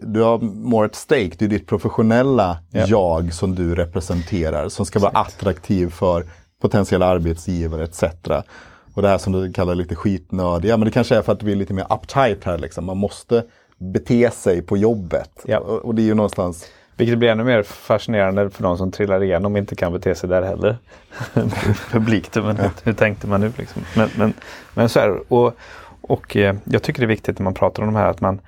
du 0.00 0.22
har 0.22 0.38
more 0.38 0.86
at 0.86 0.94
stake, 0.94 1.32
det 1.38 1.44
är 1.44 1.48
ditt 1.48 1.66
professionella 1.66 2.58
Ja. 2.70 2.86
jag 2.86 3.32
som 3.32 3.54
du 3.54 3.74
representerar. 3.74 4.68
Som 4.68 4.86
ska 4.86 4.98
vara 4.98 5.12
attraktiv 5.12 5.90
för 5.90 6.26
potentiella 6.60 7.06
arbetsgivare 7.06 7.84
etc. 7.84 8.02
Och 8.94 9.02
det 9.02 9.08
här 9.08 9.18
som 9.18 9.32
du 9.32 9.52
kallar 9.52 9.74
lite 9.74 9.94
skitnörd, 9.94 10.64
ja 10.64 10.76
men 10.76 10.84
det 10.84 10.90
kanske 10.90 11.16
är 11.16 11.22
för 11.22 11.32
att 11.32 11.42
vi 11.42 11.52
är 11.52 11.56
lite 11.56 11.74
mer 11.74 11.86
uptight 11.90 12.44
här 12.44 12.58
liksom. 12.58 12.84
Man 12.84 12.96
måste 12.96 13.44
bete 13.78 14.30
sig 14.30 14.62
på 14.62 14.76
jobbet. 14.76 15.30
Ja. 15.44 15.58
Och, 15.58 15.84
och 15.84 15.94
det 15.94 16.02
är 16.02 16.06
ju 16.06 16.14
någonstans 16.14 16.66
Vilket 16.98 17.18
blir 17.18 17.28
ännu 17.28 17.44
mer 17.44 17.62
fascinerande 17.62 18.50
för 18.50 18.62
de 18.62 18.78
som 18.78 18.92
trillar 18.92 19.22
igenom 19.22 19.52
och 19.52 19.58
inte 19.58 19.76
kan 19.76 19.92
bete 19.92 20.14
sig 20.14 20.28
där 20.28 20.42
heller. 20.42 20.78
Publikt, 21.90 22.34
men 22.34 22.56
hur, 22.56 22.70
hur 22.84 22.92
tänkte 22.92 23.26
man 23.26 23.40
nu? 23.40 23.52
Liksom? 23.56 23.82
Men, 23.96 24.08
men, 24.16 24.32
men 24.74 24.88
så 24.88 25.00
är 25.00 25.08
det. 25.08 25.20
Och, 25.28 25.54
och 26.00 26.36
eh, 26.36 26.56
jag 26.64 26.82
tycker 26.82 27.00
det 27.00 27.04
är 27.04 27.08
viktigt 27.08 27.38
när 27.38 27.44
man 27.44 27.54
pratar 27.54 27.82
om 27.82 27.88
de 27.92 27.98
här 27.98 28.06
att 28.06 28.20
man 28.20 28.40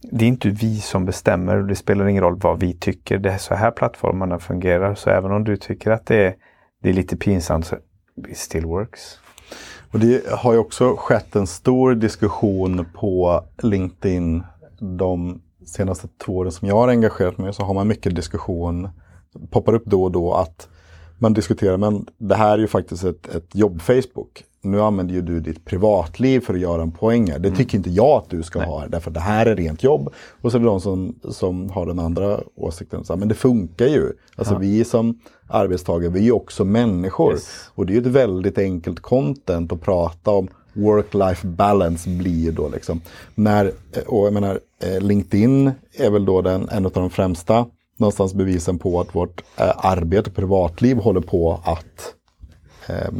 det 0.00 0.24
är 0.24 0.28
inte 0.28 0.48
vi 0.48 0.80
som 0.80 1.04
bestämmer 1.04 1.56
och 1.56 1.64
det 1.64 1.76
spelar 1.76 2.06
ingen 2.06 2.22
roll 2.22 2.36
vad 2.36 2.60
vi 2.60 2.74
tycker. 2.74 3.18
Det 3.18 3.30
är 3.30 3.38
så 3.38 3.54
här 3.54 3.70
plattformarna 3.70 4.38
fungerar. 4.38 4.94
Så 4.94 5.10
även 5.10 5.32
om 5.32 5.44
du 5.44 5.56
tycker 5.56 5.90
att 5.90 6.06
det 6.06 6.16
är, 6.16 6.34
det 6.82 6.88
är 6.88 6.92
lite 6.92 7.16
pinsamt 7.16 7.66
så 7.66 7.76
it 8.28 8.38
still 8.38 8.64
works. 8.64 9.18
Och 9.92 9.98
det 9.98 10.26
har 10.30 10.52
ju 10.52 10.58
också 10.58 10.96
skett 10.96 11.36
en 11.36 11.46
stor 11.46 11.94
diskussion 11.94 12.86
på 12.94 13.44
LinkedIn 13.62 14.42
de 14.80 15.42
senaste 15.68 16.08
två 16.24 16.36
åren 16.36 16.52
som 16.52 16.68
jag 16.68 16.74
har 16.74 16.88
engagerat 16.88 17.38
mig. 17.38 17.54
Så 17.54 17.62
har 17.62 17.74
man 17.74 17.88
mycket 17.88 18.16
diskussion, 18.16 18.88
poppar 19.50 19.74
upp 19.74 19.84
då 19.84 20.04
och 20.04 20.12
då 20.12 20.34
att 20.34 20.68
man 21.18 21.32
diskuterar, 21.32 21.76
men 21.76 22.06
det 22.18 22.34
här 22.34 22.52
är 22.52 22.58
ju 22.58 22.66
faktiskt 22.66 23.04
ett, 23.04 23.34
ett 23.34 23.54
jobb-Facebook. 23.54 24.44
Nu 24.60 24.80
använder 24.82 25.14
ju 25.14 25.22
du 25.22 25.40
ditt 25.40 25.64
privatliv 25.64 26.40
för 26.40 26.54
att 26.54 26.60
göra 26.60 26.82
en 26.82 26.92
poäng. 26.92 27.30
här. 27.30 27.38
Det 27.38 27.50
tycker 27.50 27.78
inte 27.78 27.90
jag 27.90 28.22
att 28.22 28.30
du 28.30 28.42
ska 28.42 28.62
ha, 28.62 28.86
därför 28.86 29.10
att 29.10 29.14
det 29.14 29.20
här 29.20 29.46
är 29.46 29.56
rent 29.56 29.82
jobb. 29.82 30.12
Och 30.40 30.52
så 30.52 30.58
är 30.58 30.60
det 30.60 30.66
de 30.66 30.80
som, 30.80 31.14
som 31.30 31.70
har 31.70 31.86
den 31.86 31.98
andra 31.98 32.40
åsikten. 32.54 33.04
Så 33.04 33.16
men 33.16 33.28
det 33.28 33.34
funkar 33.34 33.86
ju. 33.86 34.12
Alltså 34.36 34.58
vi 34.58 34.84
som 34.84 35.20
arbetstagare, 35.46 36.10
vi 36.10 36.20
är 36.20 36.24
ju 36.24 36.32
också 36.32 36.64
människor. 36.64 37.32
Yes. 37.32 37.70
Och 37.74 37.86
det 37.86 37.92
är 37.92 37.94
ju 37.94 38.00
ett 38.00 38.06
väldigt 38.06 38.58
enkelt 38.58 39.00
content 39.00 39.72
att 39.72 39.80
prata 39.80 40.30
om. 40.30 40.48
Work-life 40.78 41.46
balance 41.46 42.10
blir 42.10 42.52
då 42.52 42.68
liksom. 42.68 43.00
När, 43.34 43.72
och 44.06 44.26
jag 44.26 44.32
menar, 44.32 44.60
eh, 44.82 45.00
LinkedIn 45.00 45.72
är 45.92 46.10
väl 46.10 46.24
då 46.24 46.42
den, 46.42 46.68
en 46.68 46.86
av 46.86 46.92
de 46.92 47.10
främsta 47.10 47.66
någonstans 47.96 48.34
bevisen 48.34 48.78
på 48.78 49.00
att 49.00 49.14
vårt 49.14 49.42
eh, 49.56 49.86
arbete 49.86 50.30
och 50.30 50.36
privatliv 50.36 50.96
håller 50.96 51.20
på 51.20 51.60
att 51.64 52.14
eh, 52.86 53.10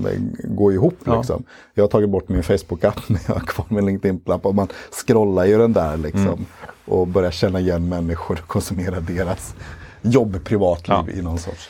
gå 0.44 0.73
ihop. 0.73 0.99
Ja. 1.05 1.16
Liksom. 1.16 1.44
Jag 1.75 1.83
har 1.83 1.88
tagit 1.88 2.11
bort 2.11 2.29
min 2.29 2.42
Facebook-app 2.42 3.01
men 3.09 3.21
jag 3.27 3.35
har 3.35 3.40
kvar 3.40 3.66
min 3.68 3.87
LinkedIn-app 3.87 4.47
och 4.47 4.55
man 4.55 4.68
scrollar 4.90 5.44
ju 5.44 5.59
den 5.59 5.73
där 5.73 5.97
liksom. 5.97 6.23
Mm. 6.23 6.44
Och 6.85 7.07
börjar 7.07 7.31
känna 7.31 7.61
igen 7.61 7.88
människor 7.88 8.38
och 8.42 8.49
konsumera 8.49 9.01
deras 9.01 9.55
jobb, 10.03 10.44
privatliv 10.44 10.97
Ja. 11.07 11.18
i 11.18 11.23
någon 11.23 11.38
sorts. 11.38 11.68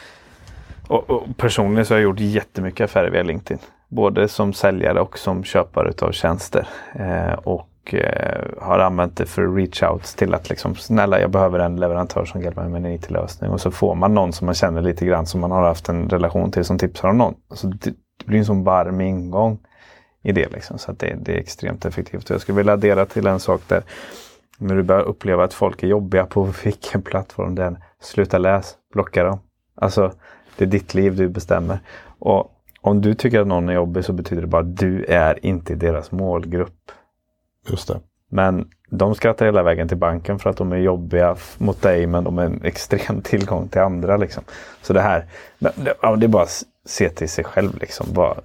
Och, 0.89 1.11
och 1.11 1.37
personligen 1.37 1.87
så 1.87 1.95
har 1.95 1.99
jag 1.99 2.05
gjort 2.05 2.21
jättemycket 2.21 2.85
affärer 2.85 3.11
via 3.11 3.23
LinkedIn. 3.23 3.59
Både 3.89 4.29
som 4.29 4.53
säljare 4.53 5.01
och 5.01 5.19
som 5.19 5.45
köpare 5.45 5.93
av 6.07 6.13
tjänster. 6.13 6.69
Eh, 6.95 7.33
och 7.33 7.95
eh, 7.95 8.45
har 8.61 8.79
använt 8.79 9.17
det 9.17 9.27
för 9.27 9.43
reach-outs 9.43 10.19
till 10.19 10.35
att 10.35 10.49
liksom, 10.51 10.75
snälla 10.75 11.21
jag 11.21 11.31
behöver 11.31 11.59
en 11.59 11.77
leverantör 11.77 12.25
som 12.25 12.43
hjälper 12.43 12.63
mig 12.63 12.71
med 12.81 12.91
en 12.91 12.95
IT-lösning. 12.95 13.51
Och 13.51 13.61
så 13.61 13.71
får 13.71 13.95
man 13.95 14.15
någon 14.15 14.33
som 14.33 14.47
man 14.47 14.55
känner 14.55 14.83
lite 14.83 15.07
grann 15.07 15.27
som 15.27 15.41
man 15.41 15.51
har 15.51 15.63
haft 15.63 15.89
en 15.89 16.09
relation 16.09 16.51
till 16.51 16.65
som 16.65 16.79
tipsar 16.79 17.09
om 17.09 17.19
någon. 17.19 17.35
Alltså, 17.49 17.67
det, 17.67 17.91
det 17.91 18.27
blir 18.27 18.39
en 18.39 18.45
sån 18.45 18.65
varm 18.65 19.01
ingång 19.01 19.59
i 20.23 20.33
det. 20.33 20.53
Liksom, 20.53 20.79
så 20.79 20.91
att 20.91 20.99
det, 20.99 21.17
det 21.21 21.35
är 21.35 21.39
extremt 21.39 21.85
effektivt. 21.85 22.25
Och 22.25 22.31
jag 22.31 22.41
skulle 22.41 22.57
vilja 22.57 22.73
addera 22.73 23.07
till 23.07 23.27
en 23.27 23.41
sak 23.41 23.61
där. 23.69 23.83
När 24.59 24.75
du 24.75 24.83
börjar 24.83 25.03
uppleva 25.03 25.45
att 25.45 25.55
folk 25.55 25.83
är 25.83 25.87
jobbiga 25.87 26.27
på 26.27 26.43
vilken 26.65 27.03
plattform 27.03 27.55
det 27.55 27.65
är. 27.65 27.77
Sluta 28.01 28.39
läs, 28.39 28.75
blocka 28.93 29.25
dem. 29.25 29.39
Alltså, 29.75 30.13
det 30.57 30.65
är 30.65 30.69
ditt 30.69 30.95
liv 30.95 31.17
du 31.17 31.29
bestämmer. 31.29 31.79
Och 32.19 32.55
om 32.89 33.01
du 33.01 33.15
tycker 33.15 33.41
att 33.41 33.47
någon 33.47 33.69
är 33.69 33.73
jobbig 33.73 34.05
så 34.05 34.13
betyder 34.13 34.43
det 34.43 34.49
bara 34.49 34.63
att 34.63 34.77
du 34.77 35.05
är 35.05 35.47
inte 35.47 35.75
deras 35.75 36.13
målgrupp. 36.13 36.93
Just 37.71 37.89
det. 37.89 38.01
Men 38.31 38.69
de 38.91 39.15
skrattar 39.15 39.47
hela 39.47 39.63
vägen 39.63 39.89
till 39.89 39.97
banken 39.97 40.39
för 40.39 40.51
att 40.51 40.57
de 40.57 40.73
är 40.73 40.77
jobbiga 40.77 41.37
mot 41.59 41.83
dig 41.83 42.07
men 42.07 42.25
de 42.25 42.39
är 42.39 42.45
en 42.45 42.65
extrem 42.65 43.21
tillgång 43.25 43.69
till 43.69 43.81
andra. 43.81 44.17
Liksom. 44.17 44.45
Så 44.83 44.93
det 44.93 45.01
här, 45.01 45.27
det, 45.59 46.25
är 46.25 46.29
bara 46.29 46.43
att 46.43 46.63
se 46.87 47.09
till 47.09 47.29
sig 47.29 47.45
själv. 47.45 47.79
Liksom. 47.79 48.07
Bara, 48.13 48.37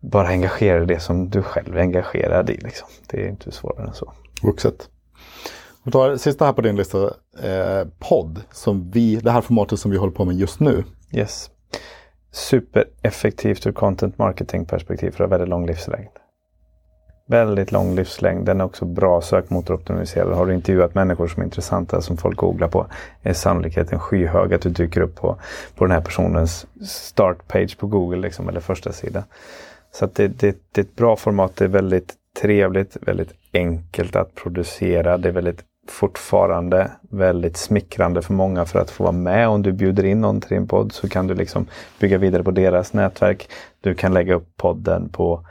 bara 0.00 0.28
engagera 0.28 0.82
i 0.82 0.86
det 0.86 1.00
som 1.00 1.30
du 1.30 1.42
själv 1.42 1.76
är 1.76 1.80
engagerad 1.80 2.50
i. 2.50 2.56
Liksom. 2.56 2.88
Det 3.06 3.24
är 3.24 3.28
inte 3.28 3.52
svårare 3.52 3.86
än 3.86 3.94
så. 3.94 4.12
Vuxet. 4.42 4.88
Vi 5.84 5.92
tar 5.92 6.16
sista 6.16 6.44
här 6.44 6.52
på 6.52 6.60
din 6.60 6.76
lista. 6.76 6.98
Eh, 7.42 7.86
podd. 7.98 8.40
Som 8.52 8.90
vi, 8.90 9.16
det 9.16 9.30
här 9.30 9.40
formatet 9.40 9.78
som 9.78 9.90
vi 9.90 9.96
håller 9.96 10.12
på 10.12 10.24
med 10.24 10.36
just 10.36 10.60
nu. 10.60 10.84
Yes. 11.12 11.50
Supereffektivt 12.34 13.66
ur 13.66 13.72
content 13.72 14.18
marketing 14.18 14.64
perspektiv 14.64 15.10
för 15.10 15.24
att 15.24 15.30
ha 15.30 15.36
väldigt 15.36 15.48
lång 15.48 15.66
livslängd. 15.66 16.08
Väldigt 17.28 17.72
lång 17.72 17.94
livslängd. 17.94 18.46
Den 18.46 18.60
är 18.60 18.64
också 18.64 18.84
bra 18.84 19.20
sökmotoroptimiserad. 19.20 20.32
Har 20.32 20.46
du 20.46 20.54
intervjuat 20.54 20.94
människor 20.94 21.28
som 21.28 21.40
är 21.40 21.44
intressanta 21.44 22.00
som 22.00 22.16
folk 22.16 22.36
googlar 22.36 22.68
på 22.68 22.86
är 23.22 23.32
sannolikheten 23.32 23.98
skyhög 23.98 24.54
att 24.54 24.62
du 24.62 24.70
dyker 24.70 25.00
upp 25.00 25.14
på, 25.16 25.36
på 25.74 25.84
den 25.84 25.92
här 25.92 26.00
personens 26.00 26.66
startpage 26.86 27.78
på 27.78 27.86
Google 27.86 28.20
liksom, 28.20 28.48
eller 28.48 28.60
första 28.60 28.92
sida. 28.92 29.24
Så 29.92 30.08
det, 30.14 30.28
det, 30.28 30.56
det 30.72 30.80
är 30.80 30.84
ett 30.84 30.96
bra 30.96 31.16
format. 31.16 31.56
Det 31.56 31.64
är 31.64 31.68
väldigt 31.68 32.14
trevligt, 32.40 32.96
väldigt 33.00 33.32
enkelt 33.52 34.16
att 34.16 34.34
producera. 34.34 35.18
Det 35.18 35.28
är 35.28 35.32
väldigt 35.32 35.64
fortfarande 35.88 36.90
väldigt 37.10 37.56
smickrande 37.56 38.22
för 38.22 38.32
många 38.32 38.64
för 38.64 38.78
att 38.78 38.90
få 38.90 39.02
vara 39.02 39.12
med. 39.12 39.48
Om 39.48 39.62
du 39.62 39.72
bjuder 39.72 40.04
in 40.04 40.20
någon 40.20 40.40
till 40.40 40.50
din 40.50 40.68
podd 40.68 40.92
så 40.92 41.08
kan 41.08 41.26
du 41.26 41.34
liksom 41.34 41.66
bygga 42.00 42.18
vidare 42.18 42.42
på 42.42 42.50
deras 42.50 42.92
nätverk. 42.92 43.48
Du 43.80 43.94
kan 43.94 44.14
lägga 44.14 44.34
upp 44.34 44.56
podden 44.56 45.08
på, 45.08 45.46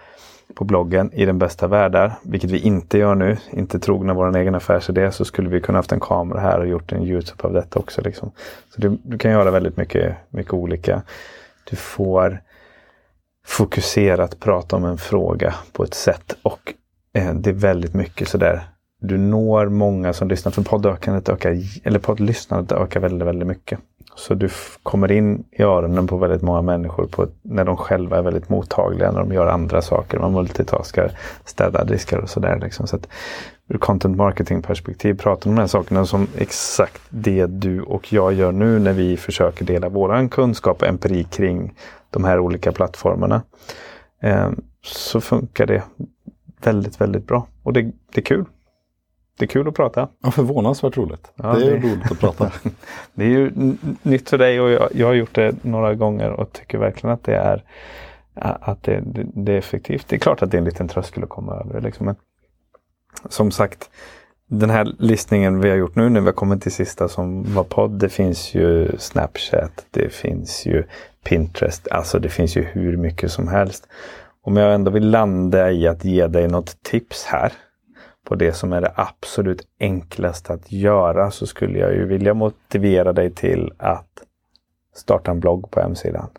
på 0.56 0.64
bloggen 0.64 1.14
i 1.14 1.26
den 1.26 1.40
bästa 1.40 1.68
världar, 1.68 2.14
vilket 2.24 2.52
vi 2.52 2.60
inte 2.60 2.98
gör 2.98 3.16
nu. 3.16 3.38
Inte 3.52 3.80
trogna 3.80 4.14
vår 4.14 4.38
egen 4.38 4.56
affärsidé 4.56 5.12
så 5.12 5.26
skulle 5.26 5.50
vi 5.50 5.62
kunna 5.62 5.78
haft 5.78 5.92
en 5.92 6.00
kamera 6.00 6.40
här 6.40 6.60
och 6.60 6.68
gjort 6.68 6.92
en 6.92 7.04
Youtube 7.04 7.44
av 7.44 7.54
detta 7.54 7.80
också. 7.80 8.02
Liksom. 8.02 8.32
Så 8.70 8.82
du, 8.82 8.98
du 9.04 9.18
kan 9.18 9.32
göra 9.32 9.52
väldigt 9.52 9.78
mycket, 9.78 10.16
mycket 10.30 10.54
olika. 10.54 11.02
Du 11.70 11.76
får 11.76 12.42
fokuserat 13.46 14.40
prata 14.40 14.76
om 14.76 14.86
en 14.86 14.98
fråga 14.98 15.56
på 15.72 15.84
ett 15.84 15.94
sätt 15.94 16.36
och 16.42 16.74
eh, 17.14 17.34
det 17.34 17.50
är 17.50 17.54
väldigt 17.54 17.94
mycket 17.94 18.28
sådär 18.28 18.73
du 19.08 19.18
når 19.18 19.70
många 19.70 20.14
som 20.14 20.28
lyssnar. 20.28 20.52
För 20.52 20.62
poddökandet 20.62 21.30
ökar, 21.30 21.58
eller 21.84 22.00
poddlyssnandet 22.00 22.72
ökar 22.72 23.00
väldigt, 23.00 23.28
väldigt 23.28 23.48
mycket. 23.48 23.80
Så 24.16 24.34
du 24.34 24.50
kommer 24.84 25.12
in 25.12 25.44
i 25.52 25.64
öronen 25.64 26.08
på 26.08 26.18
väldigt 26.18 26.42
många 26.42 26.62
människor 26.62 27.06
på, 27.06 27.28
när 27.42 27.66
de 27.66 27.78
själva 27.78 28.18
är 28.18 28.22
väldigt 28.22 28.50
mottagliga 28.50 29.12
när 29.12 29.20
de 29.20 29.34
gör 29.34 29.48
andra 29.48 29.82
saker. 29.82 30.20
Man 30.20 30.32
multitaskar, 30.34 31.12
städar 31.46 31.86
diskar 31.86 32.18
och 32.18 32.30
sådär. 32.30 32.60
Liksom. 32.60 32.88
Så 32.88 32.96
att, 32.96 33.08
ur 33.68 33.78
content 33.78 34.18
marketing 34.18 34.62
perspektiv 34.62 35.14
pratar 35.14 35.50
om 35.50 35.56
de 35.56 35.62
här 35.62 35.68
sakerna 35.68 36.06
som 36.06 36.28
exakt 36.38 37.02
det 37.10 37.46
du 37.46 37.82
och 37.82 38.14
jag 38.14 38.34
gör 38.34 38.52
nu 38.52 38.80
när 38.80 38.94
vi 38.94 39.18
försöker 39.18 39.66
dela 39.66 39.90
våran 39.90 40.30
kunskap 40.30 40.82
och 40.82 40.88
empiri 40.88 41.24
kring 41.24 41.74
de 42.10 42.24
här 42.24 42.40
olika 42.40 42.72
plattformarna. 42.72 43.42
Eh, 44.22 44.50
så 44.86 45.22
funkar 45.22 45.66
det 45.66 45.84
väldigt, 46.64 47.02
väldigt 47.02 47.28
bra. 47.28 47.48
Och 47.64 47.74
det, 47.74 47.82
det 47.82 48.22
är 48.22 48.22
kul. 48.22 48.46
Det 49.38 49.46
är 49.46 49.48
kul 49.48 49.68
att 49.68 49.76
prata. 49.76 50.08
Ja, 50.24 50.32
förvånansvärt 50.32 50.98
roligt. 50.98 51.32
Ja, 51.36 51.54
det 51.54 51.66
är 51.66 51.72
det... 51.72 51.78
roligt 51.78 52.12
att 52.12 52.20
prata. 52.20 52.52
det 53.14 53.24
är 53.24 53.30
ju 53.30 53.52
nytt 54.04 54.30
för 54.30 54.38
dig 54.38 54.62
och 54.62 54.70
jag, 54.70 54.90
jag, 54.96 55.08
har 55.08 55.14
gjort 55.14 55.36
det 55.36 55.64
några 55.64 55.96
gånger 55.96 56.32
och 56.32 56.54
tycker 56.54 56.78
verkligen 56.78 57.14
att 57.14 57.24
det 57.24 57.36
är 57.36 57.64
att 58.34 58.84
det, 58.84 59.04
det, 59.36 59.54
är 59.54 59.58
effektivt. 59.58 60.08
Det 60.08 60.16
är 60.16 60.20
klart 60.20 60.42
att 60.42 60.52
det 60.52 60.58
är 60.58 60.60
en 60.60 60.66
liten 60.66 60.88
tröskel 60.88 61.24
att 61.24 61.30
komma 61.30 61.54
över. 61.54 61.82
Liksom. 61.82 62.06
Men 62.06 62.16
som 63.30 63.52
sagt, 63.52 63.90
den 64.48 64.70
här 64.70 64.96
listningen 65.00 65.60
vi 65.60 65.70
har 65.70 65.78
gjort 65.78 65.96
nu 65.96 66.10
när 66.10 66.20
vi 66.20 66.26
har 66.26 66.34
kommit 66.34 66.62
till 66.62 66.72
sista 66.72 67.08
som 67.08 67.54
var 67.54 67.64
podd. 67.64 67.92
Det 67.92 68.10
finns 68.10 68.56
ju 68.56 68.98
Snapchat, 68.98 69.86
det 69.92 70.10
finns 70.14 70.66
ju 70.66 70.84
Pinterest. 71.24 71.88
Alltså 71.92 72.20
det 72.20 72.30
finns 72.30 72.58
ju 72.58 72.64
hur 72.64 72.98
mycket 72.98 73.32
som 73.32 73.48
helst. 73.48 73.88
Om 74.42 74.58
jag 74.58 74.74
ändå 74.74 74.92
vill 74.92 75.10
landa 75.10 75.72
i 75.72 75.88
att 75.88 76.06
ge 76.06 76.28
dig 76.28 76.48
något 76.48 76.84
tips 76.84 77.26
här 77.26 77.54
på 78.34 78.38
det 78.38 78.54
som 78.54 78.74
är 78.74 78.82
det 78.82 78.92
absolut 78.96 79.68
enklaste 79.80 80.54
att 80.54 80.72
göra 80.72 81.32
så 81.32 81.48
skulle 81.48 81.80
jag 81.80 81.94
ju 81.94 82.06
vilja 82.06 82.34
motivera 82.34 83.14
dig 83.14 83.32
till 83.32 83.72
att 83.78 84.24
starta 84.96 85.32
en 85.32 85.40
blogg 85.40 85.72
på 85.72 85.82
hemsidan. 85.82 86.30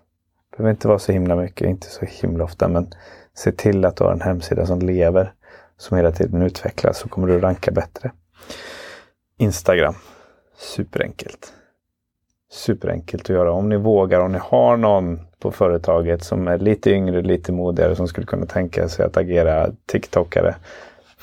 Det 0.50 0.56
behöver 0.56 0.70
inte 0.70 0.88
vara 0.88 0.98
så 0.98 1.12
himla 1.12 1.36
mycket, 1.36 1.68
inte 1.68 1.86
så 1.86 2.06
himla 2.06 2.44
ofta, 2.44 2.68
men 2.68 2.86
se 3.34 3.52
till 3.52 3.84
att 3.84 3.96
du 3.96 4.04
har 4.04 4.12
en 4.12 4.20
hemsida 4.20 4.66
som 4.66 4.78
lever, 4.78 5.32
som 5.76 5.96
hela 5.96 6.12
tiden 6.12 6.42
utvecklas, 6.42 6.98
så 6.98 7.08
kommer 7.08 7.28
du 7.28 7.40
ranka 7.40 7.70
bättre. 7.70 8.12
Instagram. 9.38 9.94
Superenkelt. 10.56 11.52
Superenkelt 12.50 13.22
att 13.22 13.36
göra. 13.36 13.52
Om 13.52 13.68
ni 13.68 13.76
vågar, 13.76 14.20
om 14.20 14.32
ni 14.32 14.38
har 14.42 14.76
någon 14.76 15.20
på 15.38 15.50
företaget 15.50 16.24
som 16.24 16.48
är 16.48 16.58
lite 16.58 16.90
yngre, 16.90 17.22
lite 17.22 17.52
modigare, 17.52 17.96
som 17.96 18.08
skulle 18.08 18.26
kunna 18.26 18.46
tänka 18.46 18.88
sig 18.88 19.06
att 19.06 19.16
agera 19.16 19.70
TikTokare 19.86 20.54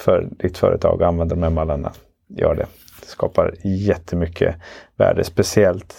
för 0.02 0.28
ditt 0.32 0.58
företag 0.58 1.02
och 1.02 1.08
använda 1.08 1.36
de 1.36 1.44
här 1.44 1.50
mallarna. 1.50 1.92
Gör 2.28 2.56
det. 2.56 2.66
Det 3.02 3.08
skapar 3.08 3.54
jättemycket 3.64 4.56
värde, 4.96 5.24
speciellt 5.24 5.96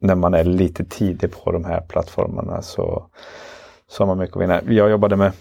när 0.00 0.14
man 0.14 0.34
är 0.34 0.44
lite 0.44 0.84
tidig 0.84 1.32
på 1.32 1.52
de 1.52 1.64
här 1.64 1.80
plattformarna 1.80 2.62
så, 2.62 3.06
så 3.88 4.02
har 4.02 4.06
man 4.06 4.18
mycket 4.18 4.36
att 4.36 4.42
vinna. 4.42 4.62
Jag 4.68 4.90
jobbade 4.90 5.16
med 5.16 5.32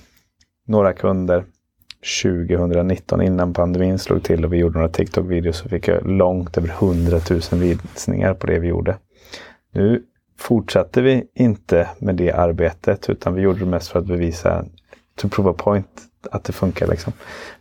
några 0.65 0.93
kunder 0.93 1.45
2019 2.23 3.21
innan 3.21 3.54
pandemin 3.54 3.99
slog 3.99 4.23
till 4.23 4.45
och 4.45 4.54
vi 4.54 4.58
gjorde 4.58 4.80
några 4.80 4.91
TikTok-videos 4.91 5.56
så 5.56 5.69
fick 5.69 5.88
jag 5.88 6.08
långt 6.08 6.58
över 6.58 6.69
100 6.69 7.19
000 7.30 7.41
visningar 7.62 8.34
på 8.34 8.47
det 8.47 8.60
vi 8.60 8.67
gjorde. 8.67 8.97
Nu 9.71 10.04
fortsatte 10.39 11.02
vi 11.02 11.23
inte 11.36 11.89
med 11.99 12.15
det 12.15 12.32
arbetet 12.32 13.10
utan 13.10 13.34
vi 13.34 13.41
gjorde 13.41 13.60
det 13.60 13.65
mest 13.65 13.88
för 13.88 13.99
att 13.99 14.06
bevisa 14.06 14.65
to 15.15 15.30
prove 15.30 15.49
a 15.49 15.56
point 15.58 16.02
att 16.31 16.43
det 16.43 16.53
funkar. 16.53 16.88
Liksom. 16.88 17.13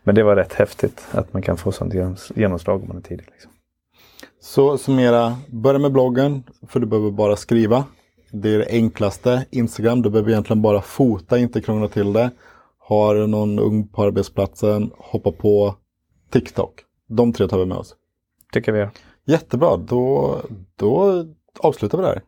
Men 0.02 0.14
det 0.14 0.22
var 0.22 0.36
rätt 0.36 0.52
häftigt 0.52 1.06
att 1.10 1.32
man 1.32 1.42
kan 1.42 1.56
få 1.56 1.72
sånt 1.72 1.94
genomslag 2.34 2.82
om 2.82 2.88
man 2.88 2.96
är 2.96 3.00
tidig. 3.00 3.26
Liksom. 3.32 3.50
Så 4.40 4.78
summera, 4.78 5.36
börja 5.48 5.78
med 5.78 5.92
bloggen 5.92 6.42
för 6.68 6.80
du 6.80 6.86
behöver 6.86 7.10
bara 7.10 7.36
skriva. 7.36 7.84
Det 8.32 8.54
är 8.54 8.58
det 8.58 8.68
enklaste. 8.70 9.46
Instagram, 9.50 10.02
du 10.02 10.10
behöver 10.10 10.30
egentligen 10.30 10.62
bara 10.62 10.82
fota, 10.82 11.38
inte 11.38 11.60
krångla 11.60 11.88
till 11.88 12.12
det. 12.12 12.30
Har 12.78 13.26
någon 13.26 13.58
ung 13.58 13.88
på 13.88 14.02
arbetsplatsen, 14.02 14.90
hoppa 14.98 15.32
på 15.32 15.74
TikTok. 16.30 16.74
De 17.08 17.32
tre 17.32 17.48
tar 17.48 17.58
vi 17.58 17.66
med 17.66 17.76
oss. 17.76 17.94
Tycker 18.52 18.72
vi 18.72 18.78
gör. 18.78 18.90
Jättebra, 19.24 19.76
då, 19.76 20.36
då 20.76 21.24
avslutar 21.60 21.98
vi 21.98 22.04
där. 22.04 22.22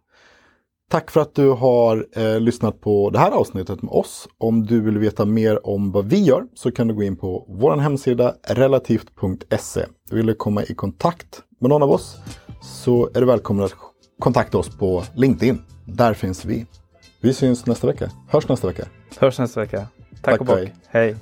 Tack 0.90 1.10
för 1.10 1.20
att 1.20 1.34
du 1.34 1.48
har 1.50 2.06
eh, 2.16 2.40
lyssnat 2.40 2.80
på 2.80 3.10
det 3.10 3.18
här 3.18 3.30
avsnittet 3.30 3.82
med 3.82 3.92
oss. 3.92 4.28
Om 4.38 4.66
du 4.66 4.80
vill 4.80 4.98
veta 4.98 5.24
mer 5.24 5.66
om 5.66 5.92
vad 5.92 6.06
vi 6.06 6.22
gör 6.22 6.46
så 6.54 6.70
kan 6.70 6.88
du 6.88 6.94
gå 6.94 7.02
in 7.02 7.16
på 7.16 7.46
vår 7.48 7.76
hemsida 7.76 8.34
relativt.se. 8.48 9.80
Vill 10.10 10.26
du 10.26 10.34
komma 10.34 10.62
i 10.64 10.74
kontakt 10.74 11.42
med 11.60 11.68
någon 11.68 11.82
av 11.82 11.90
oss 11.90 12.16
så 12.62 13.10
är 13.14 13.20
du 13.20 13.26
välkommen 13.26 13.64
att 13.64 13.74
kontakta 14.18 14.58
oss 14.58 14.78
på 14.78 15.04
LinkedIn. 15.14 15.62
Där 15.86 16.14
finns 16.14 16.44
vi. 16.44 16.66
Vi 17.20 17.34
syns 17.34 17.66
nästa 17.66 17.86
vecka. 17.86 18.10
Hörs 18.28 18.48
nästa 18.48 18.66
vecka. 18.66 18.86
Hörs 19.18 19.38
nästa 19.38 19.60
vecka. 19.60 19.78
Tack, 19.78 20.22
Tack 20.22 20.40
och 20.40 20.46
bock. 20.46 20.56
Hej. 20.56 20.72
hej. 20.88 21.16